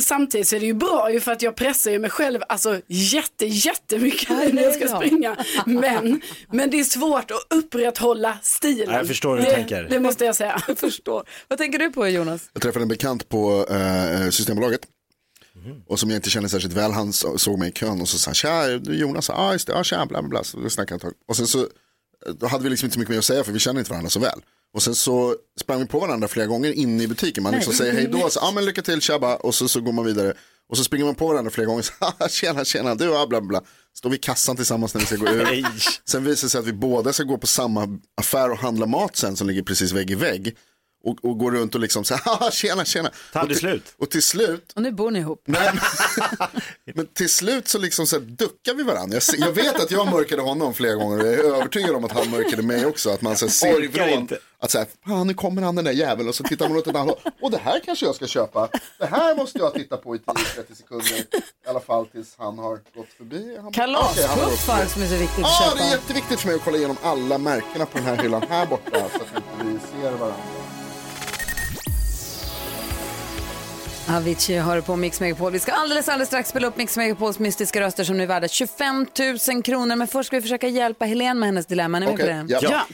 [0.00, 2.80] samtidigt så är det ju bra ju för att jag pressar ju mig själv alltså
[2.86, 4.96] jätte, jättemycket Ja, när jag ska bra.
[5.00, 5.36] springa.
[5.66, 6.20] Men,
[6.52, 8.86] men det är svårt att upprätthålla stilen.
[8.90, 9.82] Ja, jag förstår hur du det, tänker.
[9.90, 10.62] Det måste jag säga.
[10.68, 11.24] Jag förstår.
[11.48, 12.42] Vad tänker du på Jonas?
[12.52, 14.80] Jag träffade en bekant på eh, Systembolaget.
[15.88, 18.18] Och som jag inte känner särskilt väl, han så- såg mig i kön och så
[18.18, 20.44] sa han, tja, Jonas, ja ah, just det, ja tja, bla bla bla.
[20.44, 21.12] Så snackade tag.
[21.28, 21.66] Och sen så,
[22.40, 24.10] då hade vi liksom inte så mycket mer att säga för vi känner inte varandra
[24.10, 24.40] så väl.
[24.74, 27.42] Och sen så sprang vi på varandra flera gånger inne i butiken.
[27.42, 29.36] Man liksom säger hej då, så, ja men lycka till tjabba.
[29.36, 30.34] Och så, så går man vidare.
[30.68, 33.40] Och så springer man på varandra flera gånger, så, "Haha, tjena tjena, du ja bla
[33.40, 33.62] bla.
[33.94, 35.66] Står vi i kassan tillsammans när vi ska gå ut.
[36.04, 39.16] Sen visar det sig att vi båda ska gå på samma affär och handla mat
[39.16, 40.56] sen som ligger precis vägg i vägg.
[41.06, 43.10] Och, och går runt och liksom så här, "Haha, tjena, tjena.
[43.32, 43.94] Aldrig och till, slut.
[43.98, 45.42] Och till slut, Och nu bor ni ihop.
[45.46, 45.78] men,
[46.94, 49.18] men till slut så liksom så här duckar vi varandra.
[49.28, 52.12] Jag, jag vet att jag mörkade honom flera gånger och jag är övertygad om att
[52.12, 53.10] han mörkade mig också.
[53.10, 54.28] Att man så här, ser ifrån.
[54.58, 56.86] Att så här, fan nu kommer han den där jäveln och så tittar man åt
[56.86, 57.32] ett annat håll.
[57.42, 58.68] Och det här kanske jag ska köpa.
[58.98, 61.16] Det här måste jag titta på i 10-30 sekunder.
[61.66, 63.56] I alla fall tills han har gått förbi.
[63.62, 64.90] Han, Kalaspuffar förbi.
[64.90, 65.90] som är så viktigt att Ja, det är köpa.
[65.90, 68.90] jätteviktigt för mig att kolla igenom alla märkena på den här hyllan här borta.
[69.12, 70.65] Så att inte vi ser varandra.
[74.08, 75.52] Avicii har det på Mix Megapol.
[75.52, 78.48] Vi ska alldeles, alldeles strax spela upp Mix Megapols mystiska röster som nu är värda
[78.48, 79.06] 25
[79.48, 79.96] 000 kronor.
[79.96, 81.98] Men först ska vi försöka hjälpa Helene med hennes dilemma.
[81.98, 82.54] Är ni med Okej, på det?
[82.54, 82.60] ja.
[82.62, 82.86] Ja.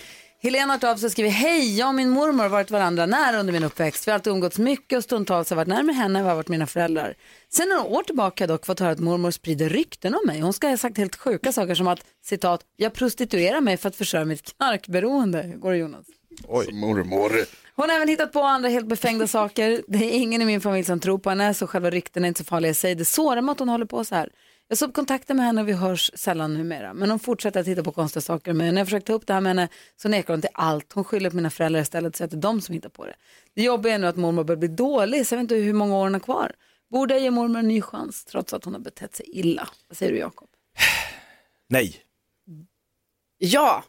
[0.43, 3.41] Helene har av sig och skrivit Hej, jag och min mormor har varit varandra nära
[3.41, 4.07] under min uppväxt.
[4.07, 6.35] Vi har alltid umgåtts mycket och stundtals har jag varit närmare henne än vad jag
[6.35, 7.15] har varit mina föräldrar.
[7.53, 10.41] Sen några år tillbaka dock fått höra att mormor sprider rykten om mig.
[10.41, 13.97] Hon ska ha sagt helt sjuka saker som att, citat, jag prostituerar mig för att
[13.97, 15.43] försörja mitt knarkberoende.
[15.43, 16.07] Hur Går det Jonas?
[16.49, 16.73] Oj.
[16.73, 17.33] Mormor.
[17.77, 19.83] Hon har även hittat på andra helt befängda saker.
[19.89, 22.39] Det är ingen i min familj som tror på henne, så själva ryktena är inte
[22.39, 22.95] så farliga i sig.
[22.95, 24.31] Det sårar mig att hon håller på så här.
[24.69, 26.95] Jag såg kontakten med henne och vi hörs sällan numera.
[26.95, 28.53] Men hon fortsätter att titta på konstiga saker.
[28.53, 30.93] Men när jag försöker ta upp det här med henne så nekar hon till allt.
[30.93, 33.07] Hon skyller på mina föräldrar istället och säger att det är de som hittar på
[33.07, 33.15] det.
[33.55, 35.97] Det jobbiga är nu att mormor börjar bli dålig, så jag vet inte hur många
[35.97, 36.53] år hon har kvar.
[36.91, 39.69] Borde jag ge mormor en ny chans trots att hon har betett sig illa?
[39.89, 40.49] Vad säger du Jakob?
[41.69, 41.97] Nej.
[43.39, 43.85] Ja.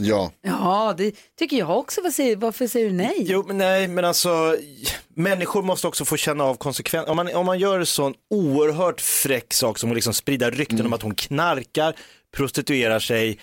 [0.00, 0.32] Ja.
[0.42, 2.00] Ja, det tycker jag också.
[2.02, 3.16] Vad säger, varför säger du nej?
[3.18, 4.56] Jo, men nej, men alltså
[5.14, 7.10] människor måste också få känna av konsekvenser.
[7.10, 10.86] Om man, om man gör en sån oerhört fräck sak som att liksom sprida rykten
[10.86, 11.96] om att hon knarkar,
[12.36, 13.38] prostituerar sig,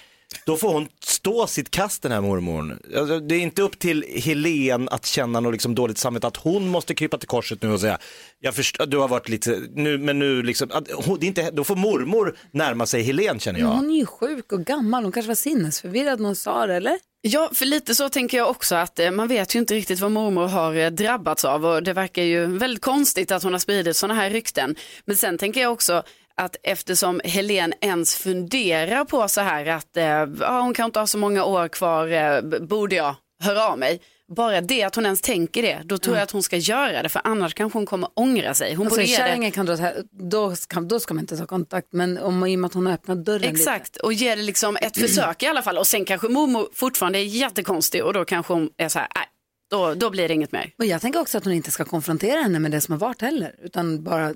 [0.46, 2.80] då får hon stå sitt kast den här mormorn.
[2.98, 6.68] Alltså, det är inte upp till Helen att känna något liksom dåligt samvete, att hon
[6.68, 7.98] måste krypa till korset nu och säga,
[8.40, 11.52] jag förstår, du har varit lite, nu, men nu liksom, att, hon, det är inte,
[11.52, 13.70] då får mormor närma sig Helen känner jag.
[13.70, 15.04] Men hon är ju sjuk och gammal.
[15.04, 17.00] Hon kanske var sinnesförvirrad när hon sa det, eller?
[17.28, 20.12] Ja, för lite så tänker jag också att eh, man vet ju inte riktigt vad
[20.12, 23.98] mormor har eh, drabbats av och det verkar ju väldigt konstigt att hon har spridit
[23.98, 24.76] sådana här rykten.
[25.06, 26.04] Men sen tänker jag också
[26.38, 30.26] att eftersom Helen ens funderar på så här att eh,
[30.62, 34.02] hon kan inte ha så många år kvar, eh, borde jag höra av mig?
[34.36, 37.10] Bara det att hon ens tänker det, då tror jag att hon ska göra det
[37.10, 38.74] för annars kanske hon kommer ångra sig.
[38.74, 42.18] Hon Alltså, kärringen kan dra här, då ska, då ska man inte ta kontakt, men
[42.18, 43.54] om, i och med att hon har öppnat dörren lite.
[43.54, 45.78] Exakt, och ge det liksom ett försök i alla fall.
[45.78, 49.26] Och sen kanske mormor fortfarande är jättekonstig och då kanske hon är så här, nej,
[49.70, 50.72] då, då blir det inget mer.
[50.78, 53.22] Och jag tänker också att hon inte ska konfrontera henne med det som har varit
[53.22, 54.34] heller, utan bara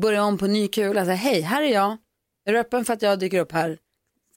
[0.00, 1.04] börja om på ny kula.
[1.04, 1.96] Säga, Hej, här är jag.
[2.46, 3.78] Är du öppen för att jag dyker upp här?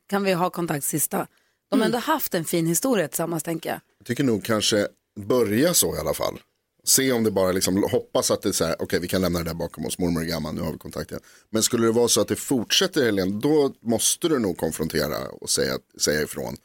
[0.09, 1.27] Kan vi ha kontakt sista?
[1.69, 3.79] De har ändå haft en fin historia tillsammans, tänker jag.
[3.97, 4.87] Jag tycker nog kanske
[5.19, 6.39] börja så i alla fall.
[6.83, 9.39] Se om det bara liksom, hoppas att det är så här, okej vi kan lämna
[9.39, 11.21] det där bakom oss, mormor är gammal, nu har vi kontakt igen.
[11.49, 15.49] Men skulle det vara så att det fortsätter Helene, då måste du nog konfrontera och
[15.49, 16.55] säga, säga ifrån.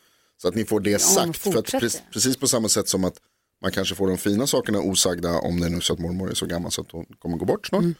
[0.43, 1.37] Så att ni får det hon sagt.
[1.37, 1.89] För att fortsätter.
[1.89, 3.15] pre- precis på samma sätt som att
[3.63, 6.35] man kanske får de fina sakerna osagda om det är nu så att mormor är
[6.35, 7.83] så gammal så att hon kommer gå bort snart.
[7.83, 7.95] Mm.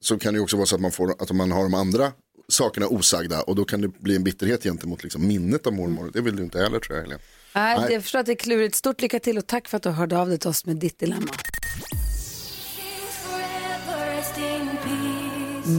[0.00, 2.12] Så kan det ju också vara så att man, får, att man har de andra
[2.48, 6.10] sakerna osagda och då kan det bli en bitterhet gentemot liksom minnet av mormor.
[6.12, 7.20] Det vill du inte heller tror jag Helene.
[7.54, 7.92] Nej, Nej.
[7.92, 8.74] Jag förstår att det är klurigt.
[8.74, 10.98] Stort lycka till och tack för att du hörde av dig till oss med ditt
[10.98, 11.26] dilemma.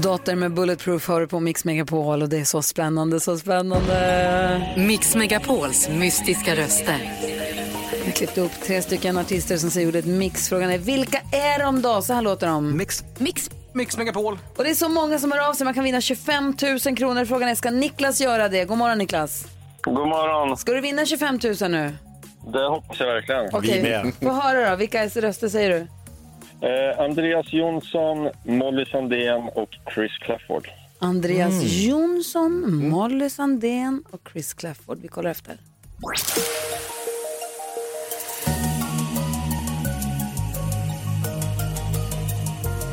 [0.02, 4.74] Dotter med Bulletproof hör på Mix Megapol och det är så spännande, så spännande.
[4.78, 7.14] Mix Megapols mystiska röster.
[8.06, 10.50] Jag klippte upp tre stycken artister som säger ordet mix.
[10.50, 12.02] Frågan är vilka är de då?
[12.02, 12.78] Så här låter de.
[12.78, 13.04] Mix.
[13.18, 13.50] Mix.
[13.74, 14.40] Mix Megapol.
[14.58, 15.66] Och det är så många som hör av sig.
[15.66, 16.54] Man kan vinna 25
[16.86, 17.26] 000 kronor.
[17.26, 18.66] Frågan är, ska Niklas göra det?
[18.66, 19.46] God morgon Niklas.
[19.82, 20.58] God morgon.
[20.58, 21.94] Ska du vinna 25 000 nu?
[22.54, 23.50] Det hoppas jag verkligen.
[23.54, 24.76] Okej, få höra då.
[24.76, 25.88] Vilka röster säger du?
[26.68, 30.70] Eh, Andreas Jonsson, Molly Sandén och Chris Clafford.
[31.00, 31.64] Andreas Mm.
[31.66, 34.98] Jonsson, Molly Sandén och Chris Clafford.
[35.02, 35.58] Vi kollar efter.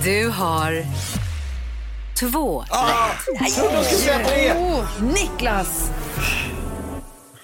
[0.09, 0.85] Du har
[2.21, 3.59] två rätt.
[4.57, 5.91] Oh, Niklas!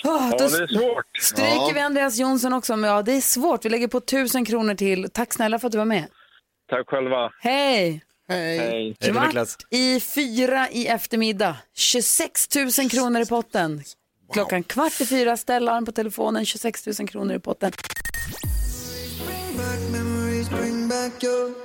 [0.05, 1.05] Oh, Ja, det är svårt.
[1.22, 2.77] stryker vi Andreas Jonsson också.
[2.77, 3.64] Men ja, det är svårt.
[3.64, 5.11] Vi lägger på tusen kronor till.
[5.11, 6.07] Tack snälla för att du var med.
[6.70, 7.31] Tack själva.
[7.40, 8.05] Hej!
[8.29, 8.59] Hej.
[8.59, 8.96] Hej.
[9.00, 9.57] Hej då, Niklas.
[9.57, 11.57] Kvart i fyra i eftermiddag.
[11.74, 12.48] 26
[12.79, 13.83] 000 kronor i potten.
[14.33, 16.46] Klockan kvart i fyra, ställ larm på telefonen.
[16.46, 17.72] 26 000 kronor i potten.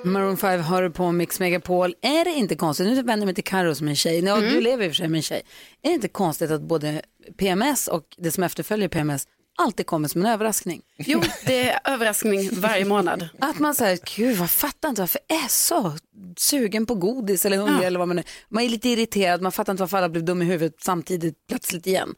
[0.03, 1.95] Maroon 5 hör på Mix Megapol.
[2.01, 4.61] Är det inte konstigt, nu vänder jag mig till Karo som är tjej, ja, du
[4.61, 5.41] lever i och för sig med en tjej.
[5.83, 7.01] Är det inte konstigt att både
[7.37, 10.81] PMS och det som efterföljer PMS alltid kommer som en överraskning?
[10.97, 13.29] Jo, det är överraskning varje månad.
[13.39, 15.93] Att man säger, gud jag fattar inte varför är så
[16.37, 17.83] sugen på godis eller hungrig Ja.
[17.87, 18.25] eller vad man är.
[18.49, 21.87] Man är lite irriterad, man fattar inte varför alla blev dum i huvudet samtidigt plötsligt
[21.87, 22.15] igen.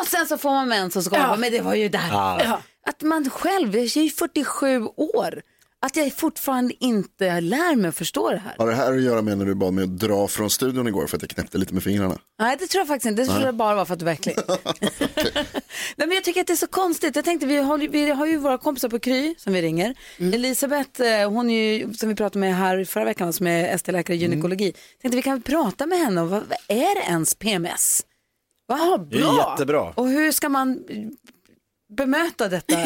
[0.00, 1.28] Och sen så får man mens och så kommer Ja.
[1.28, 2.08] man, men det var ju där.
[2.10, 2.62] Ja.
[2.86, 5.42] att man själv, jag är ju 47 år,
[5.82, 8.54] att jag fortfarande inte lär mig att förstå det här.
[8.58, 11.06] Har det här att göra med när du bad mig att dra från studion igår
[11.06, 12.18] för att jag knäppte lite med fingrarna?
[12.38, 13.22] Nej, det tror jag faktiskt inte.
[13.22, 14.38] Det tror jag bara var för att du verkligen...
[15.96, 17.16] Nej, men jag tycker att det är så konstigt.
[17.16, 19.94] Jag tänkte, vi har, vi har ju våra kompisar på Kry som vi ringer.
[20.18, 24.16] Elisabeth, eh, hon är ju, som vi pratade med här förra veckan, som är ST-läkare
[24.16, 24.72] i gynekologi.
[25.02, 28.02] Tänkte vi kan prata med henne om vad, vad är det ens PMS?
[28.68, 29.06] Va?
[29.10, 29.92] Det är jättebra.
[29.94, 30.84] Och hur ska man
[31.96, 32.76] bemöta detta?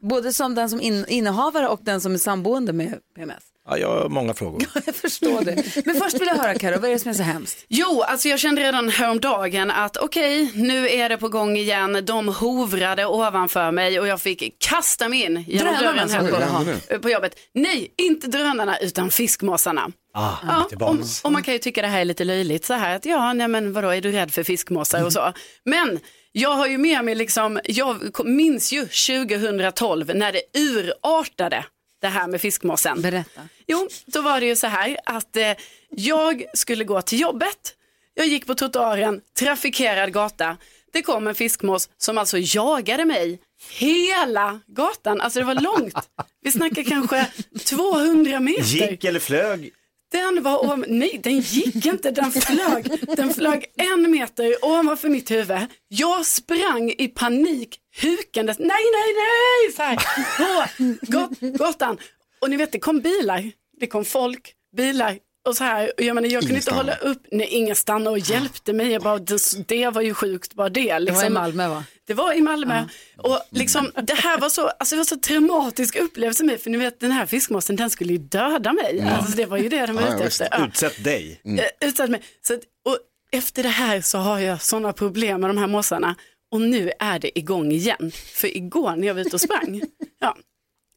[0.00, 3.42] Både som den som in, innehavare och den som är samboende med PMS.
[3.68, 4.62] Ja, jag har många frågor.
[4.86, 5.82] Jag förstår det.
[5.86, 7.64] Men först vill jag höra Karo, vad är det som är så hemskt?
[7.68, 12.04] Jo, alltså jag kände redan häromdagen att okej, nu är det på gång igen.
[12.04, 17.02] De hovrade ovanför mig och jag fick kasta mig in genom Drönarna dörren här på,
[17.02, 17.34] på jobbet.
[17.54, 19.90] Nej, inte drönarna utan fiskmåsarna.
[20.14, 22.96] Ah, Ja, och, och man kan ju tycka det här är lite löjligt så här
[22.96, 25.32] att ja, nej men vadå, är du rädd för fiskmåsar och så.
[25.64, 25.98] Men
[26.32, 31.64] jag har ju med mig liksom, jag minns ju 2012 när det urartade
[32.00, 33.02] det här med fiskmåsen.
[33.02, 33.40] Berätta.
[33.66, 35.52] Jo, då var det ju så här att eh,
[35.90, 37.74] jag skulle gå till jobbet.
[38.14, 40.56] Jag gick på trottoaren, trafikerad gata.
[40.92, 43.38] Det kom en fiskmås som alltså jagade mig
[43.70, 45.20] hela gatan.
[45.20, 46.10] Alltså det var långt.
[46.42, 47.26] Vi snackar kanske
[47.64, 48.62] 200 meter.
[48.62, 49.72] Gick eller flög?
[50.12, 53.16] Den var om, nej den gick inte, den flög.
[53.16, 55.58] Den flög en meter ovanför mitt huvud.
[55.88, 59.96] Jag sprang i panik, hukandes, nej, nej, nej, så här,
[60.38, 60.66] på
[61.12, 61.98] gott, gatan.
[62.40, 65.18] Och ni vet, det kom bilar, det kom folk, bilar.
[65.48, 68.72] Och så här, jag, menar, jag kunde inte hålla upp, nej ingen stannade och hjälpte
[68.72, 68.90] mig.
[68.92, 70.82] Jag bara, det, det var ju sjukt bara det.
[70.82, 71.34] Det var i Liksom.
[71.34, 71.84] Malmö va?
[72.06, 72.84] Det var i Malmö.
[73.16, 76.70] Och liksom, det här var så, alltså det var så traumatisk upplevelse för mig, för
[76.70, 78.96] ni vet den här fiskmåsen den skulle ju döda mig.
[79.06, 79.10] Ja.
[79.10, 80.48] Alltså, det var ju det den var Ja, ute efter.
[80.50, 80.66] Ja.
[80.66, 81.40] Utsätt dig.
[81.80, 82.22] Eh, Utsatt mig.
[82.46, 82.98] Så att, och
[83.32, 86.14] efter det här så har jag sådana problem med de här mossarna.
[86.52, 88.12] Och nu är det igång igen.
[88.34, 89.80] För igår när jag var ute och sprang,
[90.20, 90.36] ja,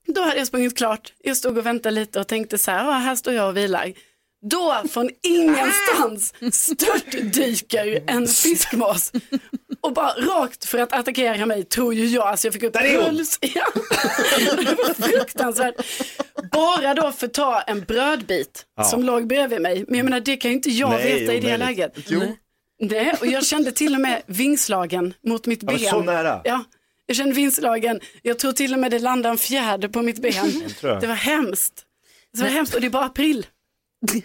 [0.08, 1.14] då hade jag sprungit klart.
[1.24, 3.94] Jag stod och väntade lite och tänkte så här, "Ja, här står jag och vilar.
[4.50, 9.12] Då från ingenstans störtdyker en fiskmås
[9.82, 12.28] och bara rakt för att attackera mig tror ju jag.
[12.28, 13.40] Alltså jag fick upp Där är puls.
[13.56, 13.66] Ja.
[14.58, 15.76] Det var fruktansvärt.
[16.52, 18.84] Bara då för att ta en brödbit Ja.
[18.84, 19.86] som låg bredvid mig.
[19.88, 21.60] Men jag menar det kan ju inte jag Nej, veta i det omöjligt.
[21.60, 21.94] läget.
[22.08, 22.22] Jo.
[22.82, 25.80] Nej, och jag kände till och med vingslagen mot mitt Ja, ben.
[25.80, 26.42] så nära.
[26.44, 26.64] Ja,
[27.06, 28.00] jag kände vingslagen.
[28.22, 30.34] Jag tror till och med det landade en fjäder på mitt ben.
[30.82, 31.02] jag.
[31.02, 31.74] Det var hemskt.
[32.34, 33.46] Det var hemskt och det är bara april.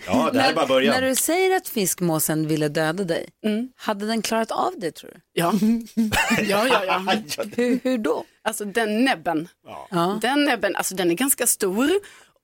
[0.07, 0.95] Ja, det här är bara början.
[1.01, 3.69] När du säger att fiskmåsen ville döda dig, Mm.
[3.77, 5.21] hade den klarat av det tror du?
[5.33, 5.53] Ja,
[6.43, 6.85] ja, ja.
[6.87, 7.45] ja.
[7.57, 8.25] Hur, hur då?
[8.45, 9.49] Alltså den näbben,
[9.91, 10.19] Ja.
[10.23, 11.91] den näbben, alltså den är ganska stor.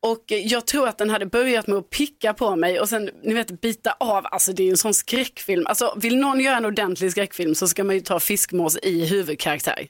[0.05, 3.35] Och jag tror att den hade börjat med att picka på mig och sen, ni
[3.35, 4.27] vet, bita av.
[4.27, 5.67] Alltså det är ju en sån skräckfilm.
[5.67, 9.87] Alltså vill någon göra en ordentlig skräckfilm så ska man ju ta fiskmås i huvudkaraktär.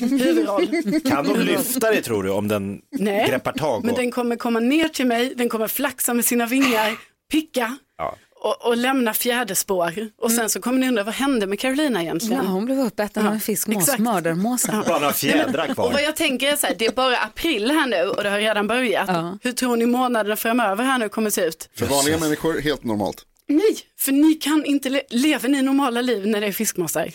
[0.00, 0.66] Huvudroll.
[1.08, 3.84] Kan de lyfta dig tror du om den Nej, greppar tag?
[3.84, 4.00] men Och...
[4.00, 6.96] den kommer komma ner till mig, den kommer flaxa med sina vingar,
[7.30, 8.16] picka Ja.
[8.40, 10.08] Och, och lämna fjäderspår.
[10.22, 12.44] Och sen så kommer ni undra, vad hände med Carolina egentligen?
[12.44, 13.98] Ja, hon blev uppäten av en fiskmås, exakt.
[13.98, 14.82] mördarmåsen.
[14.88, 15.92] Bara några fjädrar Och kvar.
[15.92, 18.38] vad jag tänker är så här, det är bara april här nu och det har
[18.38, 19.04] redan börjat.
[19.08, 19.38] Ja.
[19.42, 21.68] Hur tror ni månaderna framöver här nu kommer se ut?
[21.76, 23.24] För vanliga människor, helt normalt.
[23.46, 27.02] Nej, för ni kan inte, le- lever ni normala liv när det är fiskmåsar?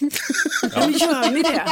[0.76, 1.64] Eller gör ni det?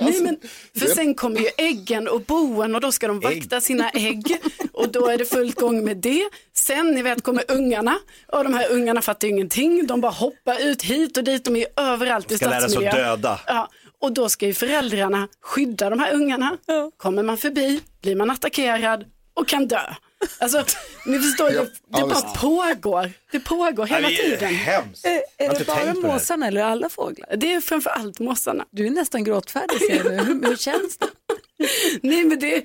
[0.00, 0.36] Nej, men,
[0.78, 4.38] för sen kommer ju äggen och boen och då ska de vakta sina ägg
[4.72, 6.24] och då är det fullt gång med det.
[6.54, 7.98] Sen ni vet kommer ungarna
[8.32, 9.86] och de här ungarna fattar ju ingenting.
[9.86, 12.70] De bara hoppar ut hit och dit, de är ju överallt i Ska lära sig
[12.70, 12.90] stadsmiljö.
[12.90, 13.40] att döda.
[13.46, 13.68] Ja,
[14.00, 16.56] och då ska ju föräldrarna skydda de här ungarna.
[16.96, 19.04] Kommer man förbi blir man attackerad
[19.34, 19.80] och kan dö.
[20.38, 20.64] Alltså,
[21.06, 22.34] ni förstår, Ja, det, det ja, bara visst.
[22.40, 23.12] pågår.
[23.32, 24.54] Det pågår hela Nej, det är tiden.
[24.54, 25.06] hemskt.
[25.06, 26.14] Är, Jag är det bara tänkt på det här.
[26.14, 27.36] måsarna eller alla fåglar?
[27.36, 28.64] Det är framför allt mossarna.
[28.70, 30.16] Du är nästan gråtfärdig ser jag nu.
[30.24, 31.06] Hur, hur känns det?
[32.02, 32.64] Nej men det,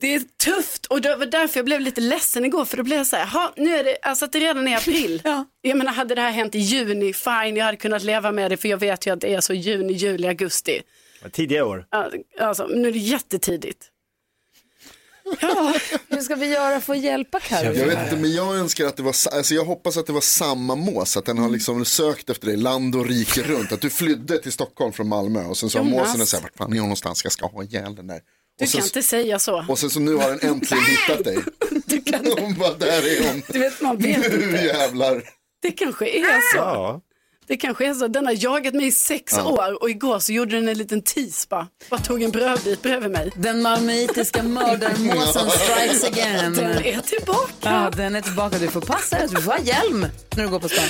[0.00, 2.98] det är tufft och det var därför jag blev lite ledsen igår för då blev
[2.98, 5.20] jag så här, "Ha, nu är det, alltså att det redan är april.
[5.24, 5.44] Ja.
[5.60, 8.56] Jag menar hade det här hänt i juni, fine jag hade kunnat leva med det
[8.56, 10.82] för jag vet ju att det är så juni, juli, augusti.
[11.32, 11.86] Tidiga år.
[11.90, 12.10] Ja,
[12.40, 13.88] Alltså, nu är det jättetidigt.
[15.40, 15.74] Ja,
[16.08, 17.74] Hur ska vi göra för att hjälpa Carro?
[17.74, 20.20] Jag vet inte, men jag önskar att det var, alltså jag hoppas att det var
[20.20, 23.90] samma mås, att den har liksom sökt efter dig land och rike runt, att du
[23.90, 26.08] flydde till Stockholm från Malmö och sen så har Jonas.
[26.08, 28.20] måsen sagt, vart fan är hon någonstans, jag ska ha ihjäl den där.
[28.58, 29.64] du sen, kan inte säga så.
[29.68, 31.38] och sen så nu har den äntligen hittat dig.
[32.40, 33.42] Hon bara, där är hon.
[33.48, 34.64] Du vet, man vet Nu inte.
[34.64, 35.22] jävlar.
[35.62, 36.56] Det kanske är så.
[36.58, 37.00] Ja.
[37.46, 38.08] Det kanske är så.
[38.08, 41.46] Den har jagat mig i sex år och igår så gjorde den en liten tease
[41.50, 41.66] bara.
[41.90, 43.30] Bara tog en brödbit bredvid mig.
[43.36, 46.54] Den malmöitiska mördarmåsen strikes again.
[46.54, 47.48] Den är tillbaka.
[47.62, 48.58] Ja, den är tillbaka.
[48.58, 49.28] Du får passa dig.
[49.30, 50.84] Du får ha hjälm när du går på stan.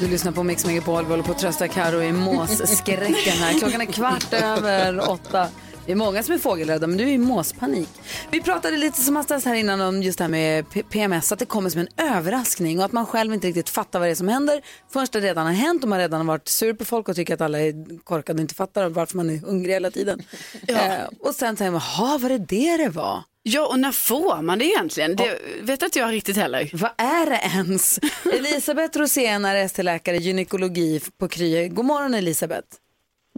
[0.00, 3.58] Du lyssnar på Mix Megapol, vi håller på att trösta Karo i måsskräcken här.
[3.58, 5.48] Klockan är kvart över åtta.
[5.86, 7.88] Det är många som är fågelrädda, men du är i måspanik.
[8.30, 11.38] Vi pratade lite som hastigast här innan om just det här med P- PMS, att
[11.38, 14.14] det kommer som en överraskning och att man själv inte riktigt fattar vad det är
[14.14, 14.60] som händer
[14.92, 17.34] förrän det redan har hänt och man redan har varit sur på folk och tycker
[17.34, 20.22] att alla är korkade och inte fattar varför man är hungrig hela tiden.
[20.68, 20.76] Eh,
[21.20, 23.22] och sen tänker man, jaha, var det det det var?
[23.42, 25.16] Ja, och när får man det egentligen?
[25.16, 26.70] Det vet inte jag riktigt heller.
[26.72, 27.98] Vad är det ens?
[28.34, 31.68] Elisabeth Rosén är ST-läkare i gynekologi på Kry.
[31.68, 32.68] God morgon Elisabeth.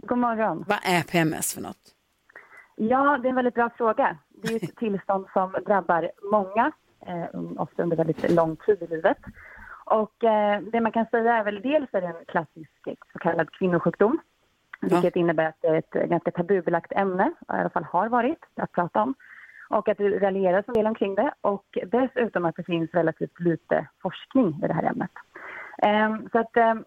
[0.07, 0.63] God morgon.
[0.67, 1.77] Vad är PMS för något?
[2.81, 4.17] Ja, det är en väldigt bra fråga.
[4.29, 6.71] Det är ett tillstånd som drabbar många,
[7.05, 7.25] eh,
[7.57, 9.17] ofta under väldigt lång tid i livet.
[9.85, 12.71] Och eh, det man kan säga är väl dels är det en klassisk
[13.13, 14.19] så kallad kvinnosjukdom,
[14.81, 18.71] vilket innebär att det är ett ganska tabubelagt ämne, i alla fall har varit, att
[18.71, 19.13] prata om.
[19.69, 23.87] Och att det raljeras en del omkring det och dessutom att det finns relativt lite
[24.01, 25.11] forskning i det här ämnet.
[25.77, 26.85] Ehm, så att, ehm,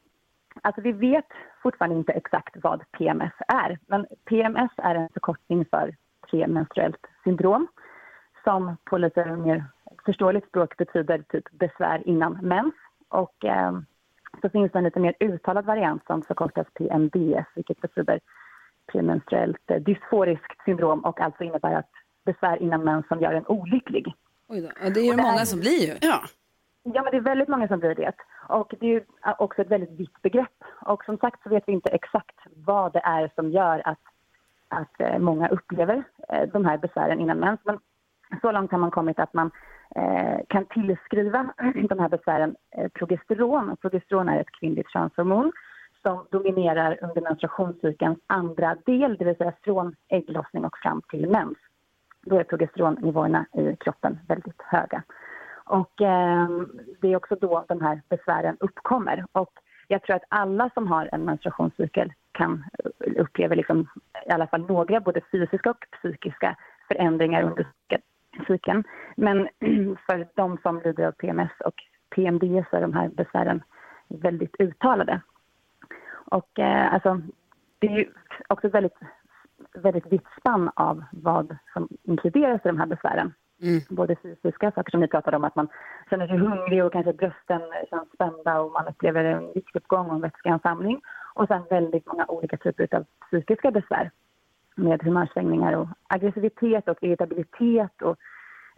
[0.62, 1.28] alltså vi vet
[1.62, 5.94] fortfarande inte exakt vad PMS är, men PMS är en förkortning för
[6.30, 7.66] premenstruellt syndrom
[8.44, 9.64] som på lite mer
[10.04, 12.74] förståeligt språk betyder typ besvär innan mens.
[13.08, 13.86] Och ehm,
[14.40, 18.20] så finns det en lite mer uttalad variant som förkortas PMDS, vilket betyder
[18.92, 21.90] premenstruellt eh, dysforiskt syndrom och alltså innebär att
[22.24, 24.14] besvär innan mens som gör en olycklig.
[24.48, 24.90] Oj då.
[24.90, 25.94] Det är ju många som blir ju.
[26.00, 26.20] Ja.
[26.82, 28.12] Ja, men det är väldigt många som blir det.
[28.48, 29.04] Och det är
[29.38, 30.64] också ett väldigt vitt begrepp.
[30.80, 34.00] Och som sagt så vet vi inte exakt vad det är som gör att,
[34.68, 37.60] att eh, många upplever eh, de här besvären innan mens.
[37.64, 37.78] Men
[38.40, 39.50] så långt har man kommit att man
[39.96, 41.54] eh, kan tillskriva
[41.88, 42.56] de här besvären
[42.92, 43.76] progesteron.
[43.76, 45.52] Progesteron är ett kvinnligt könshormon
[46.02, 51.58] som dominerar under menstruationscykelns andra del, det vill säga från ägglossning och fram till mens.
[52.22, 55.02] Då är progesteronnivåerna i kroppen väldigt höga.
[55.64, 56.48] Och eh,
[57.00, 59.24] det är också då de här besvären uppkommer.
[59.32, 59.52] Och
[59.88, 63.88] jag tror att alla som har en menstruationscykel kan eh, uppleva liksom,
[64.26, 66.56] i alla fall några både fysiska och psykiska
[66.88, 67.66] förändringar under
[68.46, 68.84] cykeln-
[69.16, 69.48] Men
[70.06, 71.74] för de som lider av PMS och
[72.14, 73.62] PMD så är de här besvären
[74.08, 75.20] väldigt uttalade.
[76.10, 77.20] Och eh, alltså,
[77.78, 78.08] det är
[78.48, 78.98] också ett väldigt,
[79.74, 83.32] väldigt vitt spann av vad som inkluderas i de här besvären.
[83.62, 83.80] Mm.
[83.88, 85.68] Både fysiska saker som ni pratade om, att man
[86.10, 90.20] känner sig hungrig och kanske brösten känns spända och man upplever en viktuppgång och en
[90.20, 91.00] vätskeansamling.
[91.34, 94.10] Och sen väldigt många olika typer av psykiska besvär
[94.74, 98.16] med humörsvängningar och aggressivitet och irritabilitet och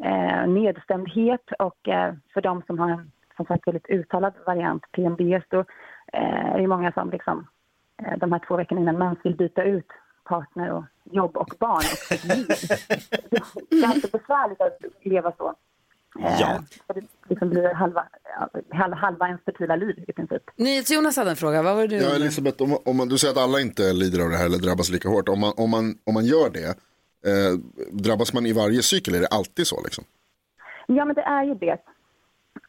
[0.04, 1.52] eh, nedstämdhet.
[1.58, 5.58] Och eh, för de som har en som sagt väldigt uttalad variant, PMDS, då
[6.12, 7.46] eh, är det många som liksom,
[8.02, 9.88] eh, de här två veckorna innan mens vill byta ut
[10.24, 12.46] partner och jobb och barn och sitt liv.
[13.70, 15.48] Det är ganska besvärligt att leva så.
[16.20, 16.58] Eh, Ja.
[16.86, 18.04] för Det liksom blir halva,
[18.94, 20.42] halva, ens fertila liv i princip.
[20.56, 23.32] NyhetsJonas hade en fråga, vad var det du Ja, Elisabeth, om, om man, du säger
[23.34, 25.28] att alla inte lider av det här eller drabbas lika hårt.
[25.28, 26.68] Om man, om man, om man gör det,
[27.30, 27.52] eh,
[27.92, 29.14] drabbas man i varje cykel?
[29.14, 29.82] Är det alltid så?
[29.84, 30.04] Liksom?
[30.86, 31.78] Ja, men det är ju det.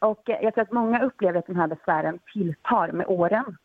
[0.00, 3.56] Och eh, jag tror att många upplever att de här besvären tilltar med åren.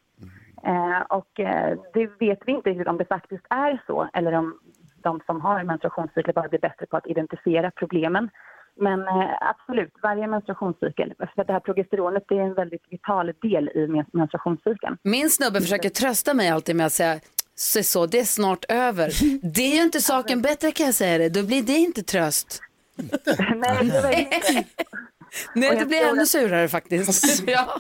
[0.66, 4.60] Eh, och eh, det vet vi inte riktigt om det faktiskt är så eller om
[5.04, 8.30] de som har menstruationscykler bara blir bättre på att identifiera problemen.
[8.76, 13.34] Men eh, absolut, varje menstruationscykel, för att det här progesteronet det är en väldigt vital
[13.42, 14.98] del i men- menstruationscykeln.
[15.04, 17.20] Min snubbe försöker trösta mig alltid med att säga
[17.56, 19.08] se så, det är snart över.
[19.54, 22.62] Det är ju inte saken bättre kan jag säga det, då blir det inte tröst.
[22.96, 24.64] Nej, det är verkligen-
[25.56, 27.44] Nej, det blir ännu surare faktiskt.
[27.48, 27.80] ja.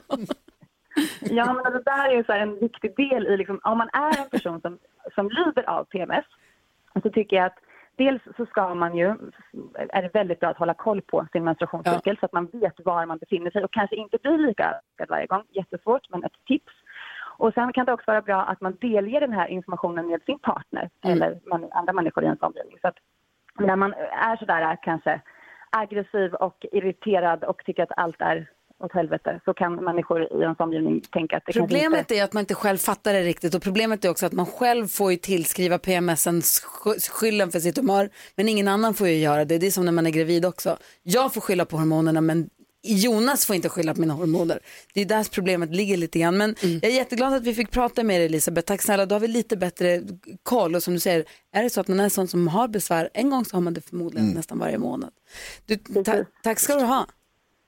[1.21, 4.29] Ja, men det där är så en viktig del i, liksom, om man är en
[4.29, 4.77] person som,
[5.15, 6.25] som lider av PMS,
[7.03, 7.59] så tycker jag att
[7.95, 9.07] dels så ska man ju,
[9.89, 13.05] är det väldigt bra att hålla koll på sin menstruationscykel så att man vet var
[13.05, 15.43] man befinner sig och kanske inte blir lika överraskad varje gång.
[15.49, 16.73] Jättesvårt, men ett tips.
[17.37, 20.39] Och sen kan det också vara bra att man delger den här informationen med sin
[20.39, 22.77] partner eller man, andra människor i ens omgivning.
[22.81, 22.97] Så att
[23.59, 25.21] när man är sådär kanske
[25.69, 28.47] aggressiv och irriterad och tycker att allt är
[28.83, 32.15] åt helvete så kan människor i ens omgivning tänka att det Problemet inte...
[32.15, 34.87] är att man inte själv fattar det riktigt och problemet är också att man själv
[34.87, 39.45] får ju tillskriva PMSen sk- skylden för sitt humör men ingen annan får ju göra
[39.45, 39.57] det.
[39.57, 40.77] Det är som när man är gravid också.
[41.03, 42.49] Jag får skylla på hormonerna men
[42.83, 44.59] Jonas får inte skylla på mina hormoner.
[44.93, 46.37] Det är där problemet ligger lite grann.
[46.37, 48.65] Men jag är jätteglad att vi fick prata med dig Elisabeth.
[48.67, 50.01] Tack snälla, då har vi lite bättre
[50.43, 50.75] koll.
[50.75, 53.09] Och som du säger, är det så att man är en sån som har besvär,
[53.13, 55.09] en gång så har man det förmodligen nästan varje månad.
[55.65, 57.05] Du, ta- tack ska du ha.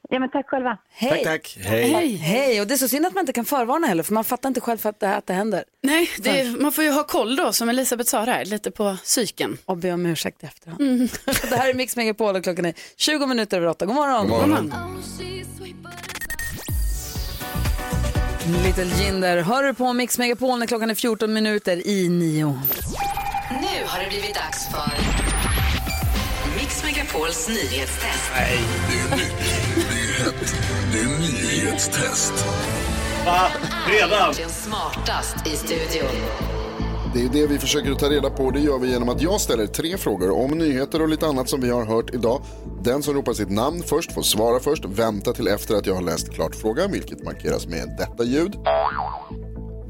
[0.10, 0.78] Ja, men tack själva.
[0.92, 1.10] Hej.
[1.10, 1.58] Tack, tack.
[1.66, 1.94] Hej.
[1.94, 2.16] Hej.
[2.16, 2.62] Hej.
[2.62, 4.62] Och det är så synd att man inte kan förvarna heller, för man fattar inte
[4.62, 5.64] själv att det, att det händer.
[5.82, 9.58] Nej, det, man får ju ha koll då, som Elisabeth sa där, lite på psyken.
[9.66, 10.80] Och be om ursäkt i efterhand.
[11.50, 13.86] det här är Mix Megapol och klockan är 20 minuter över åtta.
[13.86, 14.28] God morgon.
[14.28, 14.74] God morgon.
[18.66, 22.60] Little Jinder hör du på Mix Megapol när klockan är 14 minuter i nio.
[23.50, 25.23] Nu har det blivit dags för
[27.14, 28.32] Megapols nyhetstest.
[28.36, 28.60] Nej.
[28.90, 29.34] Det är nytt,
[29.76, 30.56] det är hett,
[30.92, 32.34] det är nyhetstest.
[33.26, 33.52] Va?
[33.88, 34.34] Redan?
[34.38, 36.10] Den smartast i studion.
[37.14, 38.52] Det är det vi försöker ta reda på.
[38.52, 41.62] Det gör vi genom att jag ställer tre frågor om nyheter och lite annat som
[41.62, 42.42] vi har hört idag.
[42.82, 44.86] Den som ropar sitt namn först får svara först.
[44.86, 48.56] Vänta till efter att jag har läst klart frågan, vilket markeras med detta ljud.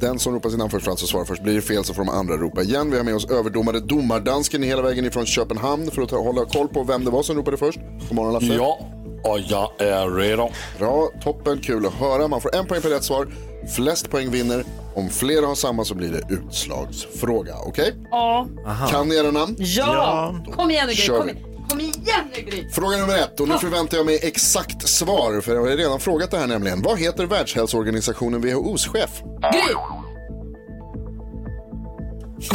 [0.03, 1.43] Den som ropar sitt namn först får alltså svara först.
[1.43, 2.91] Blir det fel så får de andra ropa igen.
[2.91, 6.67] Vi har med oss överdomare domardansken hela vägen ifrån Köpenhamn för att ta, hålla koll
[6.67, 7.79] på vem det var som ropade först.
[8.09, 8.45] God morgon Lasse.
[8.45, 8.79] Ja,
[9.23, 10.49] och jag är redo.
[10.79, 12.27] Bra, toppen, kul att höra.
[12.27, 13.27] Man får en poäng per rätt svar.
[13.75, 14.63] Flest poäng vinner.
[14.95, 17.55] Om flera har samma så blir det utslagsfråga.
[17.65, 17.93] Okej?
[18.11, 18.47] Ja.
[18.89, 19.55] Kan ni era namn?
[19.59, 20.35] Ja!
[20.55, 21.52] Kom igen nu kom, igen.
[21.73, 22.69] Kom igen nu Gry.
[22.69, 26.31] Fråga nummer ett och nu förväntar jag mig exakt svar för jag har redan frågat
[26.31, 26.81] det här nämligen.
[26.81, 29.21] Vad heter Världshälsoorganisationen WHOs chef?
[29.53, 29.73] Gry!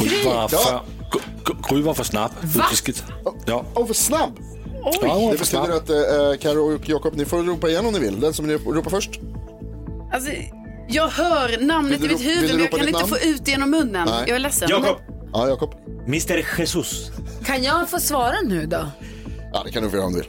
[0.04, 0.48] Gry var Ja.
[0.48, 0.80] för,
[1.68, 2.30] Gry- var för snabb.
[2.72, 3.04] Utskilt.
[3.46, 3.64] Ja.
[3.74, 4.38] Åh, för snabb!
[4.84, 7.98] Ja, var Det betyder att eh, Karo och Jakob, ni får ropa igen om ni
[7.98, 8.20] vill.
[8.20, 9.10] Den som ni ropar först.
[10.12, 10.30] Alltså,
[10.88, 13.08] jag hör namnet i mitt huvud men jag kan inte namn?
[13.08, 14.08] få ut det genom munnen.
[14.10, 14.24] Nej.
[14.26, 14.68] Jag är ledsen.
[14.70, 14.96] Jakob.
[15.32, 15.74] Ja, Jakob.
[16.06, 17.10] Mr Jesus.
[17.44, 18.86] Kan jag få svara nu då?
[19.52, 20.28] Ja, det kan du få göra om du vill.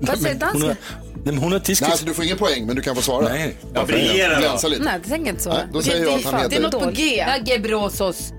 [0.00, 0.66] Vad säger dansken?
[0.66, 0.76] nej,
[1.24, 1.90] men hon är Nej, diskigt.
[1.90, 3.28] alltså, du får ingen poäng, men du kan få svara.
[3.28, 3.56] Nej.
[3.74, 4.40] Ja, briljera då.
[4.40, 4.82] Glänsa lite.
[4.84, 5.56] Nej, det tänker jag inte svara.
[5.56, 7.16] Nej, då säger jag att han Det är heter, något på G.
[7.16, 8.32] Ja, Gebrosos.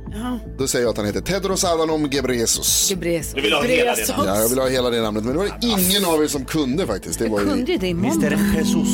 [0.58, 2.90] då säger jag att han heter Tedros Adhanom Ghebreyesus.
[2.90, 3.34] Gebresos.
[3.34, 4.28] Du vill ha hela det namnet.
[4.28, 6.46] Ja, jag vill ha hela det namnet, men det var det ingen av er som
[6.46, 7.20] kunde faktiskt.
[7.20, 8.24] Det var Jag kunde ju, det imorgon.
[8.24, 8.88] Mr Jesus.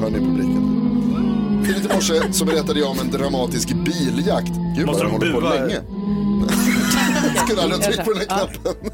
[0.00, 0.68] hör ni publiken.
[1.66, 4.46] Tidigt i morse så berättade jag om en dramatisk biljakt.
[4.76, 5.80] Gud vad Måste de de håller på länge.
[7.46, 8.90] Skulle aldrig ha tryckt på den här knappen.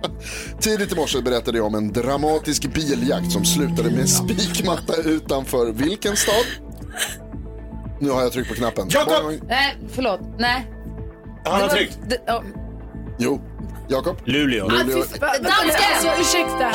[0.60, 5.72] Tidigt i morse berättade jag om en dramatisk biljakt som slutade med en spikmatta utanför
[5.72, 6.44] vilken stad?
[8.00, 8.88] Nu har jag tryckt på knappen.
[8.90, 9.40] Jakob!
[9.48, 10.20] Nej, förlåt.
[10.38, 10.72] Nej.
[11.44, 11.98] Han har tryckt.
[13.18, 13.40] Jo,
[13.88, 14.16] Jakob.
[14.24, 14.68] Luleå.
[14.68, 14.96] Luleå.
[15.20, 15.84] Dansken!
[15.94, 16.72] Alltså ursäkta.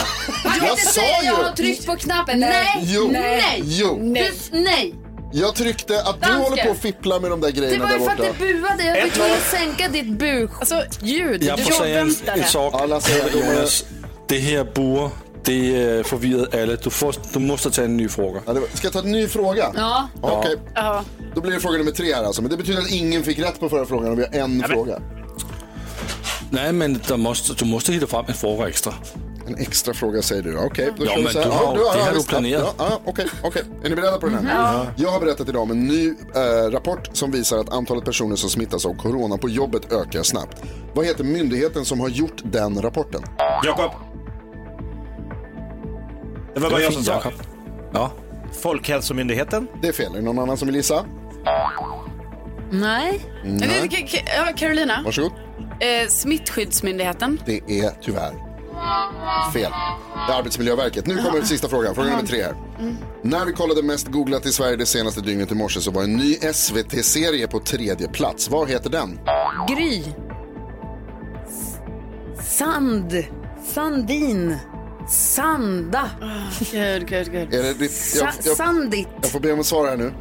[0.59, 1.27] Jag inte sa säga ju.
[1.27, 2.39] jag har tryckt på knappen.
[2.39, 2.79] Nej!
[2.81, 3.09] Jo.
[3.11, 3.61] Nej!
[3.65, 3.99] Jo.
[4.01, 4.95] Du, nej!
[5.31, 6.41] Jag tryckte att du Dansken.
[6.43, 8.83] håller på att fippla med de där Det grejerna var ju för att du buade.
[8.83, 11.43] Jag fick Ett tvungen att sänka ditt bu-ljud.
[11.43, 12.73] Jag Du får säga en, en sak.
[12.73, 13.01] Domare.
[13.33, 13.85] Jonas,
[14.27, 15.09] det här buer,
[15.43, 16.75] det forvirrede alle.
[16.75, 18.41] Du, får, du måste ta en ny fråga.
[18.45, 19.71] Ja, det var- Ska jag ta en ny fråga?
[19.75, 20.07] Ja.
[20.21, 21.03] Okej, Ja.
[21.35, 22.41] då blir det fråga nummer tre här alltså.
[22.41, 24.99] Men det betyder att ingen fick rätt på förra frågan och vi har en fråga.
[26.49, 28.93] Nej, men der måste, du måste hitta fram en fråga extra.
[29.47, 30.57] En extra fråga säger du.
[30.57, 31.45] Okej, då Ja, kör vi men så här.
[31.45, 32.29] du har- ja, det har du visst.
[32.29, 32.75] planerat.
[32.77, 33.63] Ja, ja, Okej, okej.
[33.83, 34.87] Är ni beredda på den här?
[34.97, 38.49] Jag har berättat idag om en ny eh, rapport som visar att antalet personer som
[38.49, 40.61] smittas av corona på jobbet ökar snabbt.
[40.93, 43.21] Vad heter myndigheten som har gjort den rapporten?
[43.63, 43.91] Jakob.
[46.53, 47.21] Det var bara jag som sa.
[47.93, 48.11] Ja.
[48.61, 49.67] Folkhälsomyndigheten.
[49.81, 50.11] Det är fel.
[50.11, 51.05] Är det någon annan som vill gissa?
[52.71, 53.21] Nej.
[54.37, 55.31] Ja, Carolina, Varsågod.
[55.79, 57.41] eh, Smittskyddsmyndigheten.
[57.45, 58.33] Det är tyvärr
[59.53, 59.71] fel.
[60.27, 61.05] Det är Arbetsmiljöverket.
[61.05, 61.95] Nu kommer sista frågan.
[61.95, 62.55] Fråga nummer tre här.
[63.21, 66.13] När vi kollade mest googlat i Sverige det senaste dygnet i morse så var en
[66.13, 68.49] ny SVT-serie på tredje plats.
[68.49, 69.19] Vad heter den?
[69.69, 70.03] Gry.
[71.47, 71.77] S-
[72.57, 73.23] Sand.
[73.73, 74.57] Sandin.
[75.09, 76.09] Sanda.
[76.71, 77.53] Gud, gud, gud.
[77.53, 79.07] Är det ditt, Sa- jag, jag, Sandit.
[79.21, 80.13] jag får be om ett svar här nu.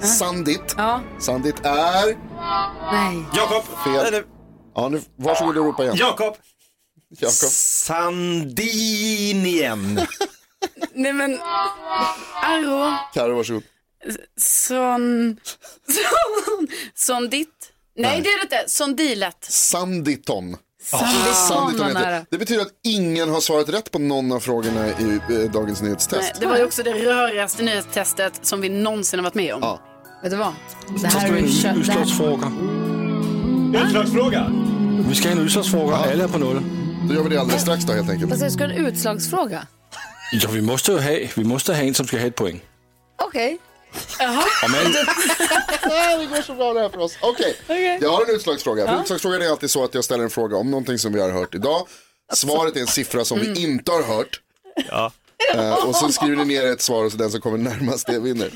[0.00, 0.74] Sandit.
[0.76, 1.00] Ja.
[1.20, 2.04] Sandit är
[2.92, 3.24] Nej.
[3.36, 3.64] Jakob.
[3.84, 4.06] fel.
[4.06, 4.24] Eller-
[4.74, 5.94] Ja, nu, varsågod och ropa igen.
[5.98, 6.34] Jakob.
[7.18, 7.34] Jakob.
[8.72, 10.00] Sandinien.
[10.94, 11.38] Nej men,
[12.42, 13.62] Arro, Karo, varsågod.
[14.40, 15.36] son,
[15.88, 17.48] son, sondit.
[17.96, 19.36] Nej det är det inte, sondilet.
[19.48, 20.56] Sanditon.
[20.82, 22.26] Sanditon Sanditon var heter.
[22.30, 26.22] Det betyder att ingen har svarat rätt på någon av frågorna i eh, dagens nyhetstest.
[26.22, 29.60] Nej, det var ju också det rörigaste nyhetstestet som vi någonsin har varit med om.
[29.62, 29.80] Ja.
[30.22, 30.52] Vet du vad?
[30.88, 32.52] Det Så här ska är en utslagsfråga.
[33.86, 34.50] Utslagsfråga.
[35.08, 35.96] Vi ska ha en utslagsfråga.
[35.96, 36.81] Alla är på noll.
[37.08, 38.30] Då gör vi det alldeles strax då helt enkelt.
[38.30, 39.66] Vad säger du, ska du ha en utslagsfråga?
[40.32, 42.60] Ja, vi måste ju ha, vi måste ha en som ska ha ett poäng.
[43.22, 43.58] Okej.
[44.64, 44.92] Om en,
[46.20, 47.18] det går så bra det här för oss.
[47.20, 47.56] Okej,
[48.00, 48.86] jag har en utslagsfråga.
[48.86, 51.30] För Utslagsfrågan är alltid så att jag ställer en fråga om någonting som vi har
[51.30, 51.86] hört idag.
[52.32, 54.40] Svaret är en siffra som vi inte har hört.
[54.88, 55.12] Ja.
[55.54, 58.20] Eh, och så skriver ni ner ett svar och så den som kommer närmast det
[58.20, 58.50] vinner.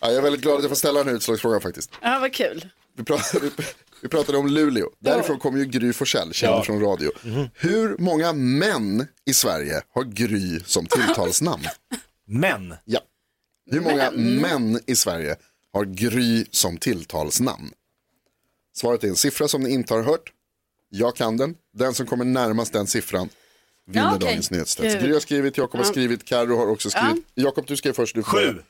[0.00, 1.90] Ja, jag är väldigt glad att jag får ställa den här utslagsfrågan faktiskt.
[2.02, 2.68] Ja, vad kul.
[2.96, 3.50] Vi pratade,
[4.02, 4.90] vi, pratade om Luleå.
[4.98, 6.62] Därifrån kommer ju Gry Forssell, känd Ja.
[6.64, 7.10] från radio.
[7.54, 11.62] Hur många män i Sverige har Gry som tilltalsnamn?
[12.26, 12.74] Men.
[12.84, 13.00] Ja.
[13.70, 15.36] Hur många män i Sverige
[15.72, 17.70] har Gry som tilltalsnamn?
[18.76, 20.32] Svaret är en siffra som ni inte har hört.
[20.88, 21.54] Jag kan den.
[21.74, 23.28] Den som kommer närmast den siffran
[23.86, 24.26] vinner Ja, okej.
[24.28, 25.00] dagens nyhetstest.
[25.00, 27.24] Gry har skrivit, Jakob har skrivit, Karo har också skrivit.
[27.34, 28.14] Jakob, du skrev först.
[28.14, 28.62] Du Sju.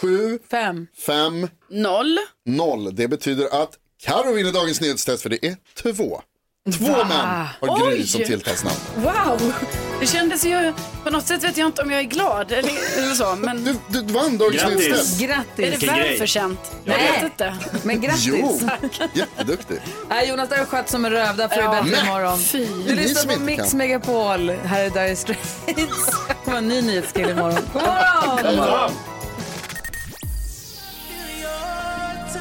[0.00, 2.18] Sju, fem, fem, noll.
[2.46, 2.94] noll.
[2.96, 3.70] Det betyder att
[4.02, 6.22] Karo vinner dagens nyhetstest för det är två.
[6.78, 7.04] Två Va?
[7.08, 8.06] män har Gry Oj.
[8.06, 8.76] som tilltalsnamn.
[8.96, 9.52] Wow,
[10.00, 10.72] det kändes ju,
[11.04, 13.36] på något sätt vet jag inte om jag är glad eller, eller så.
[13.36, 13.64] Men...
[13.64, 14.78] Du, du vann dagens Grattis.
[14.78, 15.20] nyhetstest.
[15.20, 15.64] Grattis.
[15.66, 16.58] Är det välförtjänt?
[16.84, 17.12] Jag Nej.
[17.12, 17.54] vet inte.
[17.82, 18.24] Men grattis.
[18.26, 18.60] Jo,
[19.12, 19.80] jätteduktig.
[20.08, 21.36] Nej, Jonas, det har skött som en röv.
[21.36, 21.82] Där får du Ja.
[21.82, 22.38] bättre imorgon.
[22.38, 22.66] Fy.
[22.86, 23.78] Du lyssnar på Mix kan.
[23.78, 24.50] Megapol.
[24.50, 25.56] Här är Dire Straits.
[25.66, 25.86] Det
[26.44, 27.58] kommer en ny nyhetskille imorgon.
[27.72, 28.36] God morgon!
[28.44, 28.90] God morgon.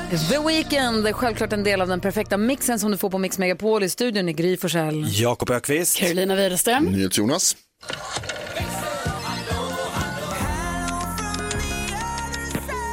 [0.09, 3.83] The Weeknd självklart en del av den perfekta mixen som du får på Mix Megapol
[3.83, 5.05] i studion i Gry Forssell.
[5.07, 5.97] Jakob Ökvist.
[5.97, 6.85] Carolina Widerström.
[6.85, 7.55] NyhetsJonas.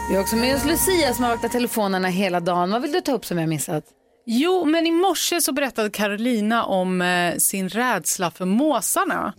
[0.09, 2.71] Vi har också med oss Lucia som har vaktat telefonerna hela dagen.
[2.71, 3.85] Vad vill du ta upp som jag missat?
[4.27, 9.35] Jo, men i morse så berättade Carolina om eh, sin rädsla för måsarna.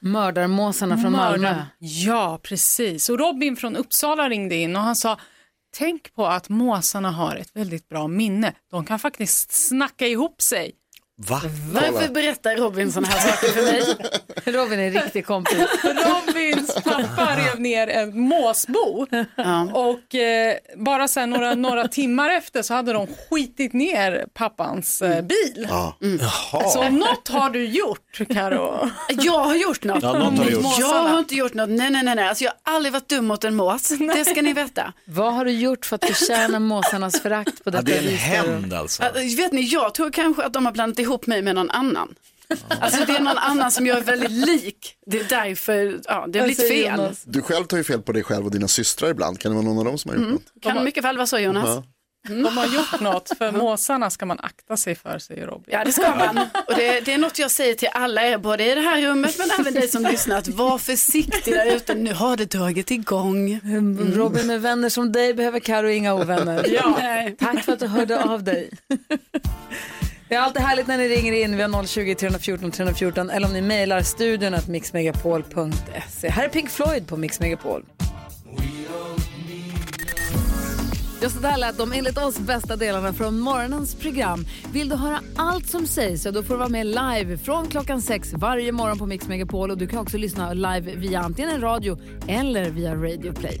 [0.00, 1.38] Mördarmåsarna från Malmö.
[1.38, 1.66] Mördaren.
[1.78, 3.08] Ja, precis.
[3.08, 5.18] Och Robin från Uppsala ringde in och han sa
[5.72, 8.54] Tänk på att måsarna har ett väldigt bra minne.
[8.70, 10.72] De kan faktiskt snacka ihop sig.
[11.28, 11.40] Va?
[11.72, 13.82] Varför berättar Robin sådana här saker för mig?
[14.44, 15.58] Robin är en riktig kompis.
[15.82, 19.06] Robins pappa rev ner en måsbo
[19.72, 25.22] och eh, bara sen några, några timmar efter så hade de skitit ner pappans eh,
[25.22, 25.68] bil.
[26.72, 28.90] Så något har du gjort, Karo.
[29.08, 30.02] Jag har gjort något.
[30.02, 30.78] Ja, något har du gjort.
[30.78, 31.70] Jag har inte gjort något.
[31.70, 32.14] Nej, nej, nej.
[32.14, 32.28] nej.
[32.28, 33.88] Alltså, jag har aldrig varit dum mot en mås.
[34.14, 34.92] Det ska ni veta.
[35.04, 38.16] Vad har du gjort för att förtjäna måsarnas förakt på Ja, detta det är en
[38.16, 39.02] hämnd alltså.
[39.36, 42.14] Vet ni, jag tror kanske att de har blandat ihop mig med någon annan.
[42.68, 44.96] Alltså det är någon annan som jag är väldigt lik.
[45.06, 47.14] Det är därför, ja, det har blivit säger fel.
[47.24, 49.40] Du själv tar ju fel på dig själv och dina systrar ibland.
[49.40, 50.62] Kan det vara någon av dem som har gjort något?
[50.62, 51.64] Kan mycket väl vara så Jonas.
[51.66, 51.84] Ja.
[52.28, 55.64] De har gjort något, för måsarna ska man akta sig för, säger Robin.
[55.66, 56.38] Ja det ska man.
[56.38, 59.38] Och det, det är något jag säger till alla er, både i det här rummet
[59.38, 61.94] men även dig som lyssnar, att var försiktig där ute.
[61.94, 63.60] Nu har det dragit igång.
[64.14, 66.66] Robin med vänner som dig behöver Karo inga ovänner.
[66.68, 66.98] Ja.
[67.38, 68.70] Tack för att du hörde av dig.
[70.30, 71.56] Det är alltid härligt när ni ringer in.
[71.56, 76.28] Vi har 020-314 314 eller om ni mejlar studion att mixmegapol.se.
[76.28, 77.84] Här är Pink Floyd på Mix Megapol.
[81.22, 84.46] Just det där lät de enligt oss bästa delarna från morgonens program.
[84.72, 88.02] Vill du höra allt som sägs så då får du vara med live från klockan
[88.02, 91.98] sex varje morgon på Mix Megapol och du kan också lyssna live via antingen radio
[92.28, 93.60] eller via Radio Play.